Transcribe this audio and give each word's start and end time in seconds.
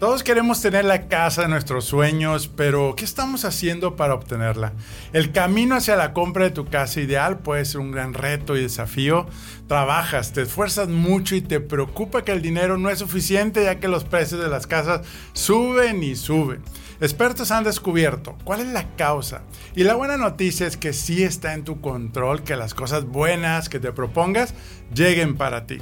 Todos 0.00 0.24
queremos 0.24 0.60
tener 0.60 0.84
la 0.84 1.06
casa 1.06 1.42
de 1.42 1.48
nuestros 1.48 1.84
sueños, 1.84 2.48
pero 2.48 2.94
¿qué 2.96 3.04
estamos 3.04 3.44
haciendo 3.44 3.94
para 3.94 4.14
obtenerla? 4.14 4.72
El 5.12 5.30
camino 5.30 5.76
hacia 5.76 5.94
la 5.94 6.12
compra 6.12 6.44
de 6.44 6.50
tu 6.50 6.66
casa 6.66 7.00
ideal 7.00 7.38
puede 7.38 7.64
ser 7.64 7.80
un 7.80 7.92
gran 7.92 8.12
reto 8.12 8.56
y 8.56 8.62
desafío. 8.62 9.26
Trabajas, 9.68 10.32
te 10.32 10.42
esfuerzas 10.42 10.88
mucho 10.88 11.36
y 11.36 11.42
te 11.42 11.60
preocupa 11.60 12.22
que 12.22 12.32
el 12.32 12.42
dinero 12.42 12.76
no 12.76 12.90
es 12.90 12.98
suficiente 12.98 13.64
ya 13.64 13.78
que 13.78 13.86
los 13.86 14.04
precios 14.04 14.40
de 14.40 14.48
las 14.48 14.66
casas 14.66 15.02
suben 15.32 16.02
y 16.02 16.16
suben. 16.16 16.60
Expertos 17.00 17.52
han 17.52 17.64
descubierto 17.64 18.36
cuál 18.44 18.60
es 18.60 18.66
la 18.66 18.96
causa 18.96 19.42
y 19.76 19.84
la 19.84 19.94
buena 19.94 20.16
noticia 20.16 20.66
es 20.66 20.76
que 20.76 20.92
sí 20.92 21.22
está 21.22 21.54
en 21.54 21.62
tu 21.62 21.80
control 21.80 22.42
que 22.42 22.56
las 22.56 22.74
cosas 22.74 23.04
buenas 23.04 23.68
que 23.68 23.78
te 23.78 23.92
propongas 23.92 24.54
lleguen 24.92 25.36
para 25.36 25.66
ti. 25.66 25.78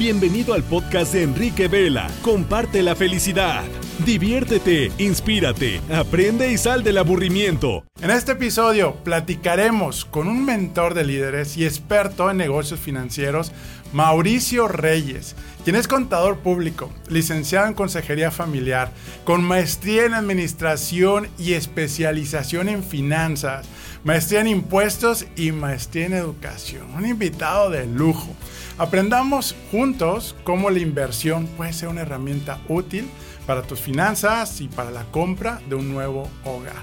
Bienvenido 0.00 0.54
al 0.54 0.62
podcast 0.62 1.12
de 1.12 1.24
Enrique 1.24 1.68
Vela. 1.68 2.08
Comparte 2.22 2.82
la 2.82 2.96
felicidad. 2.96 3.62
Diviértete, 4.06 4.90
inspírate, 4.96 5.78
aprende 5.92 6.50
y 6.50 6.56
sal 6.56 6.82
del 6.82 6.96
aburrimiento. 6.96 7.84
En 8.00 8.08
este 8.08 8.32
episodio 8.32 8.94
platicaremos 9.04 10.06
con 10.06 10.26
un 10.26 10.46
mentor 10.46 10.94
de 10.94 11.04
líderes 11.04 11.58
y 11.58 11.66
experto 11.66 12.30
en 12.30 12.38
negocios 12.38 12.80
financieros, 12.80 13.52
Mauricio 13.92 14.68
Reyes, 14.68 15.36
quien 15.64 15.76
es 15.76 15.86
contador 15.86 16.38
público, 16.38 16.90
licenciado 17.10 17.66
en 17.66 17.74
consejería 17.74 18.30
familiar, 18.30 18.92
con 19.24 19.44
maestría 19.44 20.06
en 20.06 20.14
administración 20.14 21.28
y 21.36 21.52
especialización 21.52 22.70
en 22.70 22.82
finanzas, 22.82 23.66
maestría 24.02 24.40
en 24.40 24.46
impuestos 24.46 25.26
y 25.36 25.52
maestría 25.52 26.06
en 26.06 26.14
educación. 26.14 26.94
Un 26.94 27.04
invitado 27.04 27.68
de 27.68 27.84
lujo. 27.84 28.34
Aprendamos 28.80 29.54
juntos 29.70 30.34
cómo 30.42 30.70
la 30.70 30.78
inversión 30.78 31.46
puede 31.48 31.74
ser 31.74 31.90
una 31.90 32.00
herramienta 32.00 32.60
útil 32.66 33.10
para 33.46 33.60
tus 33.60 33.78
finanzas 33.78 34.62
y 34.62 34.68
para 34.68 34.90
la 34.90 35.04
compra 35.04 35.60
de 35.68 35.74
un 35.74 35.92
nuevo 35.92 36.30
hogar. 36.46 36.82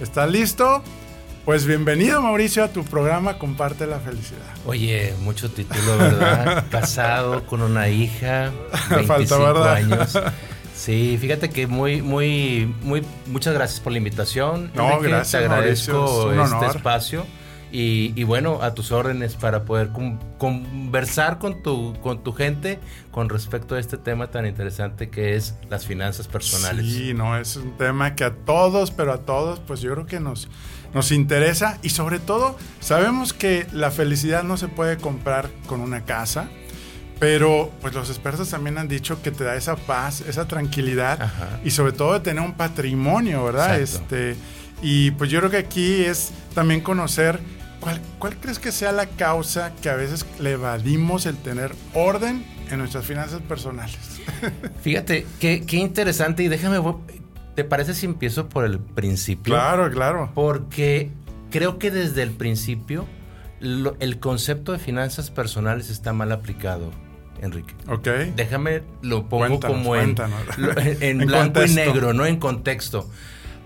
¿Estás 0.00 0.28
listo? 0.28 0.82
Pues 1.44 1.64
bienvenido 1.64 2.20
Mauricio 2.20 2.64
a 2.64 2.68
tu 2.68 2.82
programa 2.82 3.38
Comparte 3.38 3.86
la 3.86 4.00
Felicidad. 4.00 4.40
Oye, 4.66 5.14
mucho 5.20 5.48
título, 5.48 5.96
¿verdad? 5.96 6.64
Casado 6.72 7.46
con 7.46 7.62
una 7.62 7.90
hija, 7.90 8.50
25 8.90 9.06
Falta, 9.06 9.38
¿verdad? 9.38 9.74
años. 9.74 10.18
Sí, 10.74 11.16
fíjate 11.18 11.48
que 11.48 11.66
muy, 11.66 12.02
muy, 12.02 12.74
muy, 12.82 13.02
muchas 13.28 13.54
gracias 13.54 13.80
por 13.80 13.92
la 13.92 13.98
invitación. 13.98 14.70
No, 14.74 15.00
gracias. 15.00 15.30
Te 15.30 15.38
agradezco 15.38 16.32
este 16.32 16.66
espacio. 16.66 17.24
Y, 17.72 18.22
bueno, 18.24 18.62
a 18.62 18.74
tus 18.74 18.92
órdenes 18.92 19.34
para 19.34 19.64
poder 19.64 19.90
conversar 20.38 21.38
con 21.38 21.62
tu, 21.62 21.94
con 22.00 22.22
tu 22.22 22.32
gente 22.32 22.78
con 23.10 23.28
respecto 23.28 23.74
a 23.74 23.80
este 23.80 23.98
tema 23.98 24.28
tan 24.28 24.46
interesante 24.46 25.10
que 25.10 25.36
es 25.36 25.56
las 25.68 25.84
finanzas 25.84 26.28
personales. 26.28 26.86
Sí, 26.86 27.12
no, 27.12 27.36
es 27.36 27.56
un 27.56 27.76
tema 27.76 28.14
que 28.14 28.24
a 28.24 28.34
todos, 28.34 28.90
pero 28.90 29.12
a 29.12 29.18
todos, 29.18 29.60
pues 29.60 29.80
yo 29.80 29.92
creo 29.92 30.06
que 30.06 30.20
nos, 30.20 30.48
nos 30.94 31.12
interesa 31.12 31.78
y 31.82 31.90
sobre 31.90 32.18
todo 32.18 32.56
sabemos 32.80 33.32
que 33.32 33.66
la 33.72 33.90
felicidad 33.90 34.42
no 34.42 34.56
se 34.56 34.68
puede 34.68 34.96
comprar 34.96 35.50
con 35.66 35.80
una 35.80 36.04
casa. 36.04 36.48
Pero 37.18 37.72
pues 37.80 37.94
los 37.94 38.10
expertos 38.10 38.50
también 38.50 38.76
han 38.76 38.88
dicho 38.88 39.22
que 39.22 39.30
te 39.30 39.42
da 39.42 39.56
esa 39.56 39.76
paz, 39.76 40.20
esa 40.20 40.46
tranquilidad 40.46 41.58
y 41.64 41.70
sobre 41.70 41.92
todo 41.92 42.12
de 42.12 42.20
tener 42.20 42.42
un 42.42 42.52
patrimonio, 42.52 43.42
¿verdad? 43.42 43.80
Este, 43.80 44.36
y 44.82 45.12
pues 45.12 45.30
yo 45.30 45.38
creo 45.38 45.50
que 45.50 45.56
aquí 45.56 46.04
es 46.04 46.32
también 46.54 46.82
conocer 46.82 47.40
¿Cuál, 47.80 48.36
crees 48.40 48.58
que 48.58 48.72
sea 48.72 48.92
la 48.92 49.06
causa 49.06 49.72
que 49.80 49.88
a 49.88 49.94
veces 49.94 50.26
le 50.38 50.52
evadimos 50.52 51.26
el 51.26 51.36
tener 51.36 51.72
orden 51.94 52.44
en 52.70 52.78
nuestras 52.78 53.04
finanzas 53.04 53.40
personales? 53.42 53.98
Fíjate, 54.82 55.26
qué, 55.38 55.64
interesante 55.72 56.42
y 56.42 56.48
déjame, 56.48 56.78
¿te 57.54 57.64
parece 57.64 57.94
si 57.94 58.06
empiezo 58.06 58.48
por 58.48 58.64
el 58.64 58.78
principio? 58.78 59.54
Claro, 59.54 59.90
claro. 59.90 60.30
Porque 60.34 61.10
creo 61.50 61.78
que 61.78 61.90
desde 61.90 62.22
el 62.22 62.30
principio 62.30 63.06
el 63.60 64.18
concepto 64.20 64.72
de 64.72 64.78
finanzas 64.78 65.30
personales 65.30 65.90
está 65.90 66.12
mal 66.12 66.32
aplicado. 66.32 66.90
Enrique. 67.42 67.74
Ok. 67.88 68.08
Déjame, 68.34 68.82
lo 69.02 69.28
pongo 69.28 69.60
como 69.60 69.96
en, 69.96 70.14
en, 71.00 71.18
blanco 71.18 71.64
y 71.64 71.70
negro, 71.70 72.12
no 72.12 72.26
en 72.26 72.38
contexto. 72.38 73.08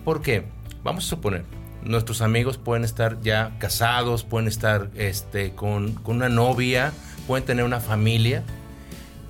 ¿Por 0.04 0.22
qué? 0.22 0.44
Vamos 0.82 1.04
a 1.06 1.08
suponer, 1.08 1.44
nuestros 1.84 2.20
amigos 2.20 2.58
pueden 2.58 2.84
estar 2.84 3.20
ya 3.22 3.56
casados, 3.58 4.24
pueden 4.24 4.48
estar 4.48 4.90
este, 4.94 5.52
con, 5.52 5.98
una 6.04 6.28
novia, 6.28 6.92
pueden 7.26 7.44
tener 7.44 7.64
una 7.64 7.80
familia. 7.80 8.42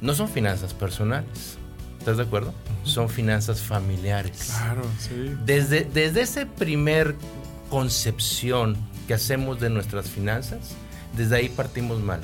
No 0.00 0.14
son 0.14 0.28
finanzas 0.28 0.74
personales. 0.74 1.58
¿Estás 1.98 2.16
de 2.16 2.22
acuerdo? 2.22 2.54
Son 2.84 3.08
finanzas 3.08 3.60
familiares. 3.60 4.52
Claro, 4.56 4.82
sí. 4.98 5.36
Desde, 5.44 5.84
desde 5.84 6.22
esa 6.22 6.46
primer 6.46 7.14
concepción 7.68 8.76
que 9.06 9.14
hacemos 9.14 9.60
de 9.60 9.68
nuestras 9.68 10.08
finanzas, 10.08 10.74
desde 11.16 11.36
ahí 11.36 11.48
partimos 11.48 12.00
mal. 12.00 12.20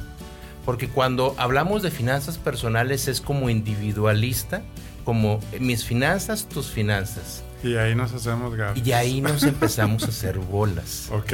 Porque 0.65 0.89
cuando 0.89 1.35
hablamos 1.39 1.83
de 1.83 1.91
finanzas 1.91 2.39
personales 2.39 3.07
es 3.07 3.21
como 3.21 3.51
individualista, 3.51 4.63
como 5.05 5.41
mis 5.61 5.85
finanzas, 5.85 6.49
tus 6.49 6.71
finanzas. 6.71 7.45
Y 7.66 7.77
ahí 7.77 7.94
nos 7.94 8.12
hacemos 8.12 8.54
gatos. 8.54 8.87
Y 8.87 8.93
ahí 8.93 9.21
nos 9.21 9.43
empezamos 9.43 10.04
a 10.04 10.09
hacer 10.09 10.38
bolas. 10.38 11.09
Ok, 11.12 11.32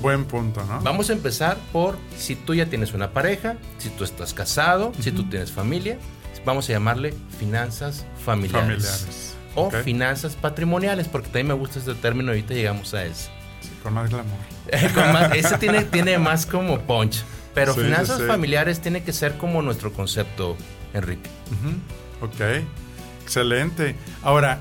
buen 0.00 0.24
punto, 0.24 0.64
¿no? 0.64 0.80
Vamos 0.82 1.10
a 1.10 1.12
empezar 1.12 1.56
por 1.72 1.96
si 2.16 2.36
tú 2.36 2.54
ya 2.54 2.66
tienes 2.66 2.92
una 2.94 3.10
pareja, 3.10 3.56
si 3.78 3.88
tú 3.90 4.04
estás 4.04 4.34
casado, 4.34 4.92
si 5.00 5.10
tú 5.10 5.28
tienes 5.28 5.50
familia, 5.50 5.98
vamos 6.44 6.68
a 6.68 6.72
llamarle 6.72 7.14
finanzas 7.38 8.06
familiares. 8.24 8.86
Familiares. 8.86 9.36
O 9.54 9.70
finanzas 9.70 10.36
patrimoniales, 10.36 11.08
porque 11.08 11.28
también 11.28 11.48
me 11.48 11.54
gusta 11.54 11.78
ese 11.78 11.94
término, 11.94 12.30
ahorita 12.30 12.54
llegamos 12.54 12.92
a 12.94 13.04
eso. 13.04 13.30
Sí, 13.60 13.70
con 13.82 13.94
más 13.94 14.10
glamour. 14.10 15.34
ese 15.34 15.58
tiene, 15.58 15.84
tiene 15.84 16.18
más 16.18 16.46
como 16.46 16.78
punch. 16.80 17.24
Pero 17.54 17.74
finanzas 17.74 18.20
familiares 18.26 18.80
tiene 18.80 19.02
que 19.02 19.14
ser 19.14 19.38
como 19.38 19.62
nuestro 19.62 19.90
concepto, 19.90 20.58
Enrique. 20.92 21.30
Ok, 22.20 22.66
excelente. 23.22 23.96
Ahora, 24.22 24.60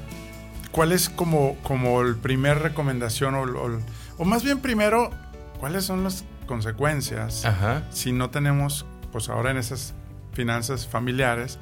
¿cuál 0.75 0.91
es 0.91 1.07
como, 1.07 1.55
como 1.63 2.01
el 2.01 2.17
primer 2.17 2.59
recomendación 2.59 3.33
o, 3.33 4.25
más 4.25 4.43
bien 4.43 4.59
primero, 4.59 5.09
cuáles 5.57 5.85
son 5.85 6.03
las 6.03 6.25
consecuencias 6.47 7.47
si 7.91 8.11
no 8.11 8.29
tenemos, 8.29 8.85
pues 9.13 9.29
ahora 9.29 9.51
en 9.51 9.57
esas 9.57 9.93
finanzas 10.33 10.85
familiares, 10.85 11.59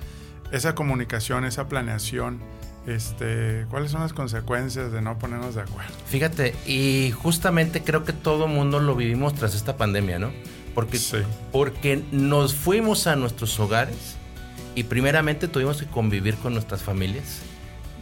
esa 0.52 0.73
comunicación, 0.73 1.46
esa 1.46 1.68
planeación? 1.69 2.40
Este, 2.88 3.68
¿Cuáles 3.69 3.91
son 3.91 4.02
las 4.02 4.13
consecuencias 4.13 4.91
de 4.91 5.03
no 5.03 5.19
ponernos 5.19 5.53
de 5.53 5.62
acuerdo? 5.62 5.94
Fíjate, 6.07 6.56
y 6.66 7.12
justamente 7.12 7.84
creo 7.84 8.06
que 8.06 8.13
todo 8.13 8.47
mundo 8.47 8.79
lo 8.79 8.96
vivimos 8.96 9.35
tras 9.35 9.53
esta 9.53 9.78
pandemia, 9.78 10.18
¿no? 10.18 10.31
Porque, 10.73 11.00
porque 11.52 12.03
nos 12.12 12.56
fuimos 12.56 13.06
a 13.06 13.16
nuestros 13.16 13.59
hogares 13.59 14.16
y 14.73 14.85
primeramente 14.85 15.47
tuvimos 15.47 15.78
que 15.78 15.85
convivir 15.85 16.35
con 16.38 16.53
nuestras 16.53 16.81
familias 16.81 17.44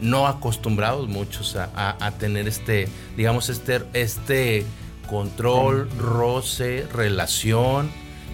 no 0.02 0.28
acostumbrados 0.28 1.08
muchos 1.08 1.56
a, 1.56 2.12
tener 2.20 2.48
este, 2.48 2.88
digamos, 3.16 3.50
este, 3.50 3.82
este 3.94 4.66
control, 5.10 5.90
roce, 5.98 6.88
relación 6.92 7.90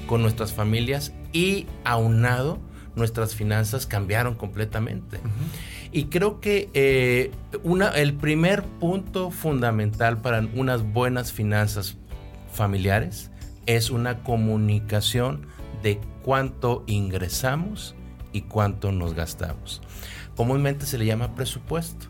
con 0.07 0.21
nuestras 0.21 0.53
familias 0.53 1.13
y 1.33 1.67
aunado 1.83 2.59
nuestras 2.95 3.35
finanzas 3.35 3.85
cambiaron 3.85 4.35
completamente. 4.35 5.19
Y 5.91 6.05
creo 6.05 6.39
que 6.39 6.69
eh, 6.73 7.31
una, 7.63 7.89
el 7.89 8.13
primer 8.13 8.63
punto 8.63 9.29
fundamental 9.29 10.17
para 10.19 10.45
unas 10.55 10.83
buenas 10.83 11.31
finanzas 11.31 11.97
familiares 12.51 13.29
es 13.65 13.89
una 13.89 14.23
comunicación 14.23 15.45
de 15.83 15.99
cuánto 16.23 16.83
ingresamos 16.87 17.93
y 18.33 18.41
cuánto 18.41 18.91
nos 18.91 19.13
gastamos 19.13 19.81
comúnmente 20.37 20.85
se 20.85 20.97
le 20.97 21.05
llama 21.05 21.35
presupuesto. 21.35 22.07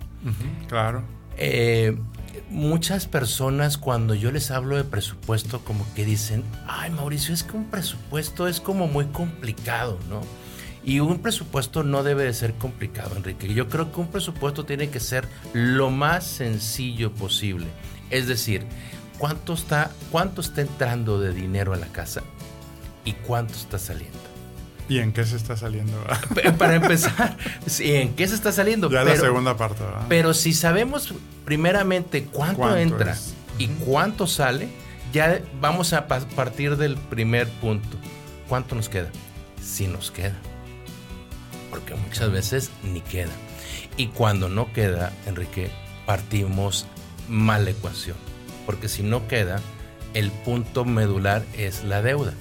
claro. 0.67 1.03
Eh, 1.37 1.97
muchas 2.49 3.07
personas 3.07 3.77
cuando 3.77 4.13
yo 4.13 4.31
les 4.31 4.51
hablo 4.51 4.75
de 4.75 4.83
presupuesto 4.83 5.63
como 5.63 5.85
que 5.95 6.05
dicen, 6.05 6.43
ay 6.67 6.91
Mauricio, 6.91 7.33
es 7.33 7.43
que 7.43 7.57
un 7.57 7.65
presupuesto 7.65 8.47
es 8.47 8.59
como 8.59 8.87
muy 8.87 9.05
complicado, 9.05 9.97
¿no? 10.09 10.21
Y 10.83 10.99
un 10.99 11.19
presupuesto 11.19 11.83
no 11.83 12.03
debe 12.03 12.23
de 12.23 12.33
ser 12.33 12.53
complicado, 12.53 13.15
Enrique. 13.17 13.53
Yo 13.53 13.67
creo 13.67 13.91
que 13.91 13.99
un 13.99 14.07
presupuesto 14.07 14.65
tiene 14.65 14.89
que 14.89 15.01
ser 15.01 15.27
lo 15.51 15.89
más 15.89 16.25
sencillo 16.25 17.13
posible. 17.13 17.67
Es 18.09 18.27
decir, 18.27 18.65
¿cuánto 19.17 19.53
está, 19.53 19.91
cuánto 20.11 20.39
está 20.39 20.61
entrando 20.61 21.19
de 21.19 21.33
dinero 21.33 21.73
a 21.73 21.77
la 21.77 21.87
casa 21.87 22.23
y 23.03 23.13
cuánto 23.13 23.53
está 23.55 23.77
saliendo? 23.79 24.26
¿Y 24.89 24.99
en 24.99 25.11
qué 25.11 25.25
se 25.25 25.35
está 25.35 25.57
saliendo? 25.57 25.97
Para 26.57 26.75
empezar, 26.75 27.37
sí, 27.65 27.93
¿en 27.93 28.15
qué 28.15 28.27
se 28.27 28.35
está 28.35 28.51
saliendo? 28.51 28.89
Ya 28.89 29.03
la 29.03 29.15
segunda 29.15 29.57
parte, 29.57 29.83
¿verdad? 29.83 30.05
Pero 30.07 30.33
si 30.33 30.53
sabemos 30.53 31.13
primeramente 31.45 32.23
cuánto, 32.25 32.75
entra 32.75 33.15
y 33.57 33.67
cuánto 33.67 34.27
sale, 34.27 34.69
ya 35.13 35.41
vamos 35.59 35.93
a 35.93 36.07
partir 36.07 36.77
del 36.77 36.95
primer 36.97 37.47
punto. 37.47 37.97
¿Cuánto 38.47 38.75
nos 38.75 38.87
queda? 38.87 39.09
Si 39.61 39.87
nos 39.87 40.11
queda. 40.11 40.35
porque 41.69 41.95
muchas 41.95 42.31
veces 42.31 42.71
ni 42.83 43.01
queda. 43.01 43.31
Y 43.97 44.07
cuando 44.07 44.47
no 44.47 44.71
queda, 44.71 45.11
Enrique, 45.25 45.69
partimos 46.05 46.85
mala 47.27 47.71
ecuación, 47.71 48.15
porque 48.65 48.87
si 48.87 49.03
no 49.03 49.27
queda, 49.27 49.59
el 50.13 50.31
punto 50.31 50.85
medular 50.85 51.43
es 51.57 51.83
la 51.83 52.01
deuda 52.01 52.33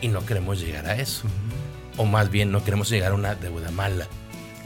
y 0.00 0.08
no 0.08 0.26
queremos 0.26 0.60
llegar 0.60 0.86
a 0.86 0.96
eso. 0.96 1.24
O 1.96 2.04
más 2.04 2.30
bien 2.30 2.52
no 2.52 2.64
queremos 2.64 2.88
llegar 2.90 3.12
a 3.12 3.14
una 3.14 3.34
deuda 3.34 3.70
mala. 3.70 4.06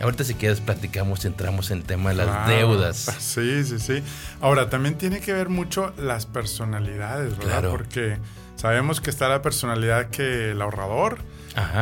Ahorita 0.01 0.25
si 0.25 0.35
quieres 0.35 0.61
platicamos, 0.61 1.25
entramos 1.25 1.71
en 1.71 1.79
el 1.79 1.85
tema 1.85 2.11
de 2.11 2.17
las 2.17 2.49
deudas. 2.49 3.11
Sí, 3.19 3.65
sí, 3.65 3.79
sí. 3.79 4.03
Ahora, 4.41 4.69
también 4.69 4.97
tiene 4.97 5.21
que 5.21 5.33
ver 5.33 5.49
mucho 5.49 5.93
las 5.97 6.27
personalidades, 6.27 7.37
¿verdad? 7.39 7.71
Porque 7.71 8.19
sabemos 8.57 9.01
que 9.01 9.11
está 9.11 9.29
la 9.29 9.43
personalidad 9.43 10.11
que 10.11 10.51
el 10.51 10.61
ahorrador 10.61 11.19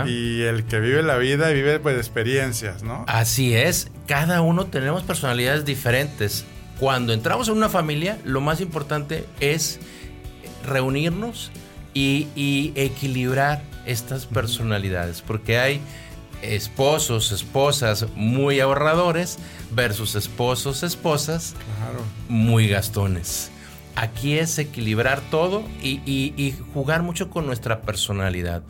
y 0.07 0.43
el 0.43 0.65
que 0.65 0.79
vive 0.79 1.03
la 1.03 1.17
vida 1.17 1.51
y 1.51 1.55
vive 1.55 1.81
pues 1.81 1.97
experiencias, 1.97 2.83
¿no? 2.83 3.05
Así 3.09 3.55
es. 3.55 3.91
Cada 4.07 4.41
uno 4.41 4.67
tenemos 4.67 5.03
personalidades 5.03 5.65
diferentes. 5.65 6.45
Cuando 6.79 7.13
entramos 7.13 7.49
en 7.49 7.57
una 7.57 7.69
familia, 7.69 8.19
lo 8.25 8.41
más 8.41 8.61
importante 8.61 9.27
es 9.41 9.81
reunirnos 10.65 11.51
y, 11.93 12.73
equilibrar 12.75 13.63
estas 13.87 14.27
personalidades, 14.27 15.23
porque 15.23 15.59
hay 15.59 15.81
esposos, 16.43 17.33
esposas 17.33 18.07
muy 18.15 18.61
ahorradores 18.61 19.39
versus 19.71 20.15
esposos, 20.15 20.83
esposas 20.83 21.55
muy 22.29 22.69
gastones. 22.69 23.51
Aquí 23.97 24.39
es 24.39 24.59
equilibrar 24.59 25.21
todo 25.31 25.63
y, 25.81 26.55
jugar 26.75 27.03
mucho 27.03 27.31
con 27.31 27.47
nuestra 27.47 27.83
personalidad. 27.83 28.63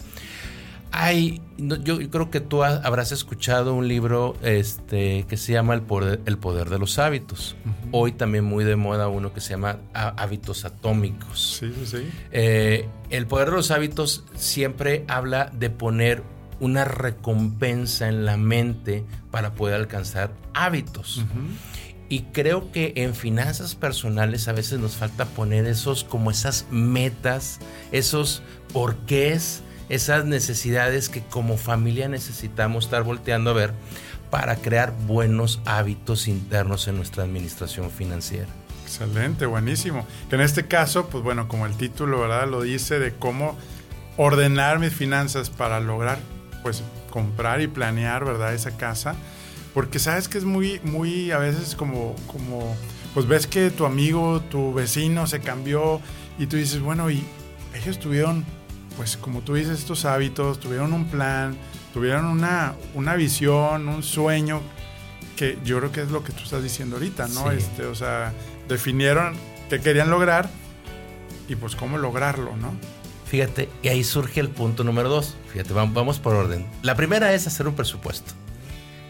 Hay, 0.96 1.41
yo 1.58 1.99
creo 2.08 2.31
que 2.31 2.38
tú 2.38 2.62
habrás 2.62 3.11
escuchado 3.11 3.75
un 3.75 3.88
libro 3.88 4.37
este, 4.43 5.26
que 5.29 5.37
se 5.37 5.52
llama 5.52 5.75
El 5.75 5.82
Poder, 5.82 6.20
el 6.25 6.38
poder 6.38 6.70
de 6.70 6.79
los 6.79 7.00
Hábitos. 7.00 7.56
Hoy 7.91 8.12
también 8.12 8.44
muy 8.44 8.62
de 8.62 8.76
moda 8.76 9.08
uno 9.08 9.35
que 9.35 9.41
se 9.41 9.50
llama 9.50 9.79
Hábitos 9.93 10.64
Atómicos. 10.64 11.58
Sí, 11.58 11.75
sí, 11.81 11.87
sí. 11.99 12.08
Eh, 12.31 12.87
el 13.11 13.26
Poder 13.26 13.50
de 13.50 13.56
los 13.56 13.73
Hábitos 13.73 14.23
siempre 14.37 15.05
habla 15.08 15.50
de 15.52 15.69
poner 15.69 16.23
una 16.61 16.85
recompensa 16.85 18.08
en 18.08 18.25
la 18.25 18.37
mente 18.37 19.05
para 19.32 19.55
poder 19.55 19.75
alcanzar 19.75 20.31
hábitos. 20.55 21.25
Y 22.08 22.20
creo 22.32 22.70
que 22.70 22.93
en 22.94 23.17
finanzas 23.17 23.75
personales 23.75 24.47
a 24.47 24.52
veces 24.52 24.79
nos 24.79 24.94
falta 24.94 25.25
poner 25.25 25.67
esos 25.67 26.05
como 26.05 26.31
esas 26.31 26.67
metas, 26.70 27.58
esos 27.90 28.44
porqués 28.73 29.63
esas 29.89 30.25
necesidades 30.25 31.09
que 31.09 31.23
como 31.23 31.57
familia 31.57 32.09
necesitamos 32.09 32.85
estar 32.85 33.03
volteando 33.03 33.51
a 33.51 33.55
ver 33.55 33.73
para 34.31 34.57
crear 34.57 34.93
buenos 35.07 35.61
hábitos 35.65 36.27
internos 36.27 36.89
en 36.89 36.97
nuestra 36.97 37.25
administración 37.25 37.91
financiera. 37.91 38.49
Excelente, 38.83 39.47
buenísimo. 39.47 40.07
Que 40.29 40.37
en 40.37 40.43
este 40.43 40.67
caso, 40.67 41.09
pues 41.09 41.23
bueno, 41.23 41.49
como 41.49 41.67
el 41.67 41.77
título, 41.77 42.21
¿verdad? 42.21 42.49
Lo 42.49 42.63
dice 42.63 42.99
de 42.99 43.13
cómo 43.13 43.57
ordenar 44.17 44.79
mis 44.79 44.93
finanzas 44.93 45.51
para 45.51 45.81
lograr, 45.81 46.19
pues, 46.63 46.83
comprar 47.11 47.61
y 47.61 47.67
planear, 47.67 48.25
¿verdad? 48.25 48.55
Esa 48.55 48.77
casa. 48.77 49.15
Porque 49.73 49.99
sabes 49.99 50.29
que 50.29 50.39
es 50.39 50.45
muy, 50.45 50.81
muy, 50.85 51.31
a 51.31 51.39
veces 51.39 51.75
como, 51.75 52.15
como, 52.27 52.77
pues 53.15 53.27
ves 53.27 53.47
que 53.47 53.71
tu 53.71 53.87
amigo, 53.87 54.41
tu 54.51 54.73
vecino 54.73 55.27
se 55.27 55.41
cambió 55.41 56.01
y 56.39 56.47
tú 56.47 56.57
dices, 56.57 56.81
bueno, 56.81 57.11
y 57.11 57.25
ellos 57.75 57.99
tuvieron 57.99 58.45
pues 58.96 59.17
como 59.17 59.41
tú 59.41 59.55
dices, 59.55 59.79
estos 59.79 60.05
hábitos, 60.05 60.61
tuvieron 60.61 60.93
un 60.93 61.06
plan, 61.06 61.56
tuvieron 61.93 62.26
una, 62.26 62.75
una 62.94 63.14
visión, 63.14 63.88
un 63.88 64.02
sueño, 64.02 64.61
que 65.37 65.58
yo 65.64 65.79
creo 65.79 65.93
que 65.93 66.02
es 66.02 66.11
lo 66.11 66.23
que 66.23 66.32
tú 66.32 66.44
estás 66.44 66.62
diciendo 66.62 66.96
ahorita, 66.96 67.29
¿no? 67.29 67.50
Este, 67.50 67.85
o 67.87 67.94
sea, 67.94 68.32
definieron 68.69 69.35
qué 69.69 69.81
querían 69.81 70.11
lograr 70.11 70.49
y 71.49 71.56
pues 71.56 71.76
cómo 71.76 71.99
lograrlo, 71.99 72.56
¿no? 72.56 72.75
Fíjate, 73.26 73.69
y 73.82 73.88
ahí 73.88 74.05
surge 74.05 74.41
el 74.41 74.49
punto 74.49 74.85
número 74.85 75.08
dos. 75.08 75.37
Fíjate, 75.52 75.73
vamos 75.73 76.20
por 76.20 76.35
orden. 76.35 76.67
La 76.82 76.94
primera 76.94 77.32
es 77.32 77.47
hacer 77.47 77.67
un 77.67 77.75
presupuesto. 77.75 78.32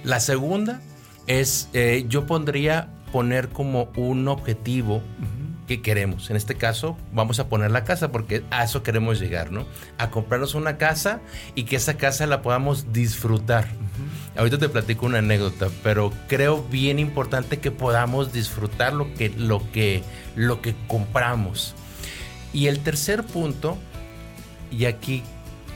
La 0.03 0.21
segunda 0.21 0.81
es, 1.27 1.69
eh, 1.73 2.07
yo 2.09 2.27
pondría 2.27 2.89
poner 3.13 3.49
como 3.49 3.91
un 3.97 4.29
objetivo 4.29 5.03
que 5.67 5.83
queremos. 5.83 6.31
En 6.31 6.37
este 6.37 6.55
caso, 6.57 6.97
vamos 7.13 7.39
a 7.39 7.49
poner 7.49 7.71
la 7.71 7.85
casa 7.85 8.13
porque 8.13 8.45
a 8.51 8.65
eso 8.65 8.83
queremos 8.83 9.21
llegar, 9.21 9.51
¿no? 9.51 9.67
A 9.99 10.11
comprarnos 10.11 10.55
una 10.55 10.77
casa 10.77 11.21
y 11.55 11.65
que 11.65 11.77
esa 11.77 11.97
casa 11.97 12.27
la 12.27 12.43
podamos 12.43 12.93
disfrutar. 12.93 13.67
Ahorita 14.37 14.59
te 14.59 14.69
platico 14.69 15.07
una 15.07 15.19
anécdota, 15.19 15.69
pero 15.83 16.13
creo 16.29 16.63
bien 16.63 16.99
importante 16.99 17.59
que 17.59 17.71
podamos 17.71 18.33
disfrutar 18.33 18.93
lo 18.93 19.13
que, 19.15 19.31
lo 19.31 19.71
que, 19.73 20.03
lo 20.37 20.61
que 20.61 20.75
compramos. 20.87 21.75
Y 22.53 22.67
el 22.67 22.81
tercer 22.81 23.25
punto, 23.25 23.79
y 24.71 24.85
aquí 24.85 25.23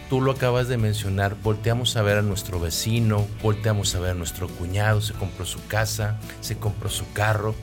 tú 0.09 0.21
lo 0.21 0.33
acabas 0.33 0.69
de 0.69 0.77
mencionar, 0.77 1.37
volteamos 1.43 1.97
a 1.97 2.03
ver 2.03 2.19
a 2.19 2.23
nuestro 2.23 2.61
vecino, 2.61 3.27
volteamos 3.43 3.95
a 3.95 4.01
ver 4.01 4.13
a 4.13 4.15
nuestro 4.15 4.49
cuñado, 4.49 5.01
se 5.01 5.13
compró 5.13 5.45
su 5.45 5.65
casa, 5.67 6.19
se 6.41 6.57
compró 6.57 6.89
su 6.89 7.11
carro 7.13 7.55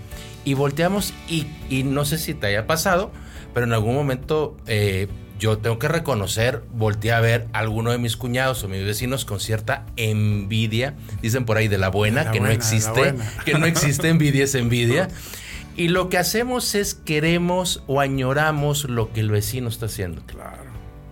y 0.45 0.53
volteamos 0.53 1.13
y, 1.27 1.83
no 1.83 2.06
sé 2.06 2.18
si 2.18 2.33
te 2.36 2.47
haya 2.47 2.68
pasado, 2.68 3.12
pero 3.53 3.65
en 3.65 3.74
algún 3.74 3.95
momento 3.95 4.56
eh, 4.68 5.07
yo 5.39 5.57
tengo 5.57 5.80
que 5.80 5.88
reconocer, 5.88 6.63
volteé 6.71 7.12
a 7.12 7.19
ver 7.19 7.47
a 7.51 7.59
alguno 7.59 7.92
de 7.92 7.97
mis 7.97 8.15
cuñados 8.15 8.63
o 8.63 8.69
mis 8.69 8.86
vecinos 8.86 9.25
con 9.25 9.39
cierta 9.39 9.86
envidia, 9.97 10.94
dicen 11.21 11.45
por 11.45 11.57
ahí 11.57 11.68
de 11.68 11.80
la 11.80 11.89
buena, 11.89 12.31
que 12.31 12.39
no 12.39 12.47
existe, 12.47 13.15
que 13.45 13.56
no 13.56 13.65
existe 13.65 14.07
envidia, 14.07 14.45
es 14.45 14.56
envidia. 14.56 15.09
Y 15.77 15.89
lo 15.89 16.07
que 16.07 16.18
hacemos 16.18 16.74
es 16.74 16.94
queremos 16.95 17.83
o 17.86 18.00
añoramos 18.00 18.86
lo 18.86 19.12
que 19.12 19.19
el 19.19 19.30
vecino 19.30 19.68
está 19.68 19.88
haciendo. 19.88 20.21
Claro. 20.25 20.63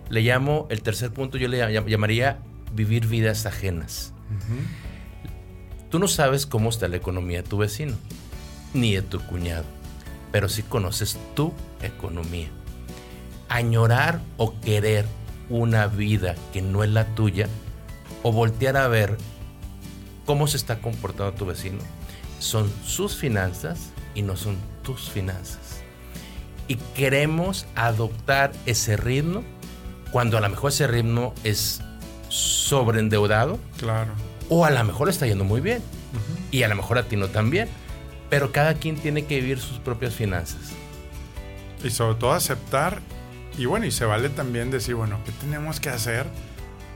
Le 0.09 0.21
llamo, 0.21 0.68
el 0.69 0.81
tercer 0.81 1.12
punto 1.12 1.38
yo 1.38 1.50
le 1.50 1.74
llamaría 1.86 2.39
vivir 2.74 3.07
vidas 3.07 3.45
ajenas. 3.45 4.13
Tú 5.89 6.00
no 6.00 6.07
sabes 6.07 6.45
cómo 6.45 6.69
está 6.69 6.88
la 6.88 6.95
economía 6.95 7.41
de 7.41 7.50
tu 7.50 7.57
vecino 7.57 7.97
ni 8.74 8.96
de 8.96 9.02
tu 9.02 9.20
cuñado, 9.22 9.66
pero 10.31 10.50
sí 10.50 10.64
conoces 10.64 11.18
tu 11.36 11.54
economía. 11.81 12.50
Añorar 13.50 14.20
o 14.38 14.60
querer 14.62 15.06
una 15.50 15.88
vida 15.88 16.36
que 16.52 16.62
no 16.62 16.84
es 16.84 16.90
la 16.90 17.06
tuya, 17.16 17.48
o 18.24 18.31
voltear 18.31 18.78
a 18.78 18.88
ver 18.88 19.18
cómo 20.25 20.48
se 20.48 20.58
está 20.58 20.80
comportando 20.80 21.34
tu 21.34 21.46
vecino, 21.46 21.80
son 22.40 22.72
sus 22.86 23.16
finanzas 23.16 23.92
y 24.15 24.22
no 24.22 24.36
son 24.36 24.58
tus 24.82 25.10
finanzas. 25.10 25.82
Y 26.68 26.75
queremos 26.96 27.65
adoptar 27.75 28.53
ese 28.65 28.96
ritmo 28.96 29.44
cuando 30.12 30.38
a 30.38 30.42
lo 30.42 30.50
mejor 30.50 30.72
ese 30.72 30.88
ritmo 30.88 31.34
es 31.44 31.82
sobreendeudado. 32.30 33.60
Claro. 33.77 34.13
O 34.50 34.65
a 34.65 34.72
lo 34.72 34.84
mejor 34.84 35.10
está 35.10 35.27
yendo 35.27 35.44
muy 35.44 35.60
bien. 35.60 35.82
Y 36.51 36.63
a 36.63 36.68
lo 36.68 36.75
mejor 36.75 36.98
a 36.98 37.03
ti 37.03 37.15
no 37.15 37.27
tan 37.27 37.50
bien 37.50 37.68
pero 38.34 38.52
cada 38.52 38.74
quien 38.74 38.96
tiene 38.96 39.25
que 39.25 39.40
vivir 39.40 39.60
sus 39.60 39.78
propias 39.78 40.16
finanzas. 40.16 40.72
Y 41.84 41.92
sobre 41.92 42.16
todo 42.16 42.32
aceptar, 42.32 43.00
y 43.60 43.66
bueno, 43.66 43.86
y 43.86 43.92
se 43.92 44.06
vale 44.06 44.30
también 44.30 44.72
decir, 44.72 44.96
bueno, 44.96 45.20
¿qué 45.24 45.32
tenemos 45.34 45.80
que 45.80 45.90
hacer 45.90 46.25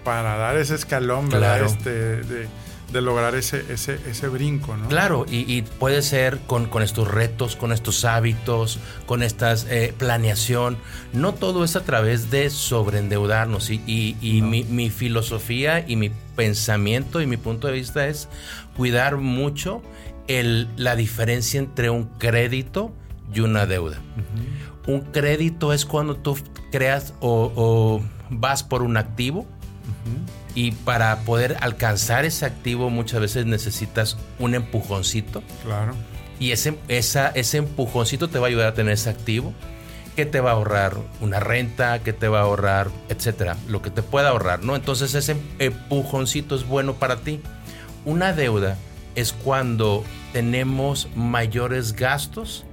para 0.03 0.35
dar 0.37 0.57
ese 0.57 0.73
escalón, 0.73 1.29
¿verdad? 1.29 1.61
Este, 1.61 2.23
de, 2.23 3.01
lograr 3.01 3.35
ese, 3.35 3.63
ese, 3.71 3.99
ese, 4.09 4.27
brinco, 4.29 4.75
¿no? 4.75 4.87
Claro, 4.87 5.27
y, 5.29 5.61
puede 5.61 6.01
ser 6.01 6.39
con, 6.47 6.71
estos 6.81 7.07
retos, 7.07 7.55
con 7.55 7.71
estos 7.71 8.03
hábitos, 8.03 8.79
con 9.05 9.21
esta 9.21 9.53
eh, 9.69 9.93
planeación. 9.95 10.79
No 11.13 11.35
todo 11.35 11.63
es 11.63 11.75
a 11.75 11.83
través 11.83 12.31
de 12.31 12.49
sobreendeudarnos. 12.49 13.69
Y, 13.69 14.17
y, 14.19 14.41
mi, 14.41 14.63
mi, 14.63 14.89
filosofía 14.89 15.85
y 15.87 15.97
mi 15.97 16.09
pensamiento 16.35 17.21
y 17.21 17.27
mi 17.27 17.37
punto 17.37 17.67
de 17.67 17.73
vista 17.73 18.07
es 18.07 18.27
cuidar 18.75 19.17
mucho 19.17 19.83
la 20.27 20.95
diferencia 20.95 21.59
entre 21.59 21.89
un 21.89 22.05
crédito 22.05 22.93
y 23.33 23.41
una 23.41 23.65
deuda. 23.65 23.97
Un 24.85 25.01
crédito 25.01 25.73
es 25.73 25.85
cuando 25.85 26.15
tú 26.15 26.37
creas 26.71 27.13
o, 27.19 28.01
vas 28.29 28.63
por 28.63 28.83
un 28.83 28.97
activo 28.97 29.45
y 30.55 30.71
para 30.71 31.19
poder 31.21 31.57
alcanzar 31.61 32.25
ese 32.25 32.45
activo 32.45 32.89
muchas 32.89 33.21
veces 33.21 33.45
necesitas 33.45 34.17
un 34.39 34.55
empujoncito. 34.55 35.43
Claro. 35.63 35.93
Y 36.39 36.51
ese, 36.51 36.77
ese 36.87 37.57
empujoncito 37.57 38.29
te 38.29 38.39
va 38.39 38.47
a 38.47 38.49
ayudar 38.49 38.67
a 38.67 38.73
tener 38.73 38.93
ese 38.93 39.09
activo 39.09 39.53
que 40.15 40.25
te 40.25 40.39
va 40.39 40.49
a 40.49 40.53
ahorrar 40.53 40.97
una 41.21 41.39
renta, 41.39 41.99
que 41.99 42.11
te 42.11 42.27
va 42.27 42.39
a 42.39 42.43
ahorrar, 42.43 42.89
etcétera, 43.07 43.55
lo 43.67 43.83
que 43.83 43.91
te 43.91 44.01
pueda 44.01 44.29
ahorrar, 44.29 44.63
¿no? 44.63 44.75
Entonces 44.75 45.13
ese 45.13 45.37
empujoncito 45.59 46.55
es 46.55 46.65
bueno 46.65 46.95
para 46.95 47.17
ti. 47.17 47.39
Una 48.03 48.33
deuda 48.33 48.77
es 49.17 49.33
cuando 49.33 50.03
tenemos 50.31 51.09
mayores 51.15 51.93
gastos 51.93 52.65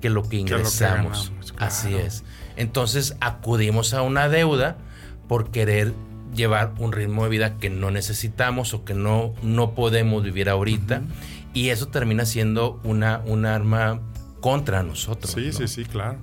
que 0.00 0.08
lo 0.08 0.26
que 0.26 0.38
ingresamos. 0.38 1.30
Así 1.58 1.94
es. 1.94 2.24
Entonces 2.56 3.16
acudimos 3.20 3.92
a 3.92 4.00
una 4.00 4.30
deuda 4.30 4.78
por 5.28 5.50
querer 5.50 5.92
llevar 6.34 6.72
un 6.78 6.92
ritmo 6.92 7.24
de 7.24 7.28
vida 7.28 7.58
que 7.58 7.68
no 7.68 7.90
necesitamos 7.90 8.72
o 8.72 8.86
que 8.86 8.94
no, 8.94 9.34
no 9.42 9.74
podemos 9.74 10.22
vivir 10.22 10.48
ahorita. 10.48 11.02
Y 11.52 11.68
eso 11.68 11.88
termina 11.88 12.24
siendo 12.24 12.80
una, 12.82 13.20
un 13.26 13.44
arma 13.44 14.00
contra 14.40 14.82
nosotros. 14.82 15.32
Sí, 15.32 15.52
sí, 15.52 15.68
sí, 15.68 15.84
claro. 15.84 16.16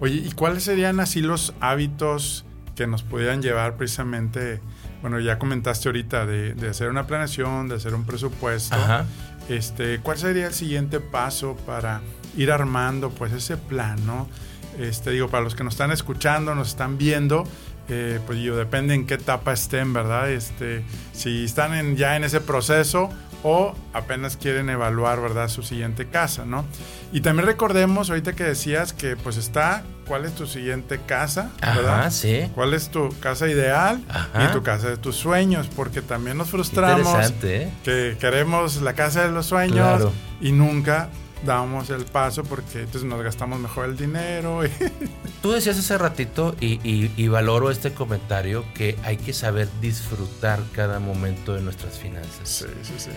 Oye, 0.00 0.24
¿y 0.26 0.32
cuáles 0.32 0.64
serían 0.64 0.98
así 0.98 1.20
los 1.20 1.54
hábitos 1.60 2.44
que 2.74 2.88
nos 2.88 3.04
pudieran 3.04 3.42
llevar 3.42 3.76
precisamente, 3.76 4.60
bueno, 5.00 5.20
ya 5.20 5.38
comentaste 5.38 5.88
ahorita 5.88 6.26
de, 6.26 6.68
hacer 6.68 6.90
una 6.90 7.06
planeación, 7.06 7.68
de 7.68 7.76
hacer 7.76 7.94
un 7.94 8.04
presupuesto. 8.04 8.76
Este, 9.48 10.00
¿Cuál 10.00 10.18
sería 10.18 10.46
el 10.46 10.54
siguiente 10.54 11.00
paso 11.00 11.56
para 11.66 12.02
ir 12.36 12.52
armando 12.52 13.10
pues 13.10 13.32
ese 13.32 13.56
plan, 13.56 14.04
¿no? 14.06 14.28
Este, 14.78 15.10
digo, 15.10 15.28
para 15.28 15.42
los 15.42 15.54
que 15.54 15.64
nos 15.64 15.74
están 15.74 15.90
escuchando, 15.90 16.54
nos 16.54 16.68
están 16.68 16.98
viendo, 16.98 17.44
eh, 17.88 18.20
pues 18.26 18.38
yo 18.38 18.56
depende 18.56 18.94
en 18.94 19.06
qué 19.06 19.14
etapa 19.14 19.52
estén, 19.52 19.92
¿verdad? 19.92 20.30
Este, 20.30 20.84
si 21.12 21.44
están 21.44 21.74
en, 21.74 21.96
ya 21.96 22.16
en 22.16 22.24
ese 22.24 22.40
proceso 22.40 23.10
o 23.42 23.74
apenas 23.92 24.36
quieren 24.36 24.68
evaluar, 24.68 25.20
¿verdad? 25.20 25.48
Su 25.48 25.62
siguiente 25.62 26.06
casa, 26.06 26.44
¿no? 26.44 26.64
Y 27.12 27.22
también 27.22 27.46
recordemos, 27.46 28.10
ahorita 28.10 28.34
que 28.34 28.44
decías 28.44 28.92
que 28.92 29.16
pues 29.16 29.36
está, 29.36 29.82
¿cuál 30.08 30.24
es 30.24 30.34
tu 30.34 30.46
siguiente 30.46 30.98
casa? 31.06 31.52
¿Verdad? 31.60 32.00
Ajá, 32.00 32.10
sí. 32.10 32.50
¿Cuál 32.54 32.74
es 32.74 32.88
tu 32.88 33.10
casa 33.20 33.46
ideal 33.46 34.02
y 34.34 34.52
tu 34.52 34.62
casa 34.62 34.88
de 34.88 34.96
tus 34.96 35.14
sueños? 35.16 35.68
Porque 35.76 36.02
también 36.02 36.38
nos 36.38 36.48
frustramos 36.48 37.32
¿eh? 37.44 37.70
que 37.84 38.16
queremos 38.18 38.80
la 38.82 38.94
casa 38.94 39.24
de 39.24 39.30
los 39.30 39.46
sueños 39.46 40.08
y 40.40 40.52
nunca 40.52 41.10
damos 41.44 41.90
el 41.90 42.04
paso 42.04 42.42
porque 42.42 42.80
entonces 42.80 43.04
nos 43.04 43.22
gastamos 43.22 43.60
mejor 43.60 43.86
el 43.86 43.96
dinero. 43.96 44.62
Tú 45.42 45.52
decías 45.52 45.78
hace 45.78 45.98
ratito 45.98 46.56
y, 46.60 47.28
valoro 47.28 47.70
este 47.70 47.92
comentario 47.92 48.64
que 48.74 48.96
hay 49.04 49.18
que 49.18 49.32
saber 49.32 49.68
disfrutar 49.80 50.60
cada 50.72 50.98
momento 50.98 51.54
de 51.54 51.60
nuestras 51.60 51.98
finanzas. 51.98 52.48
Sí, 52.48 52.66
sí, 52.82 52.94
sí. 52.96 53.10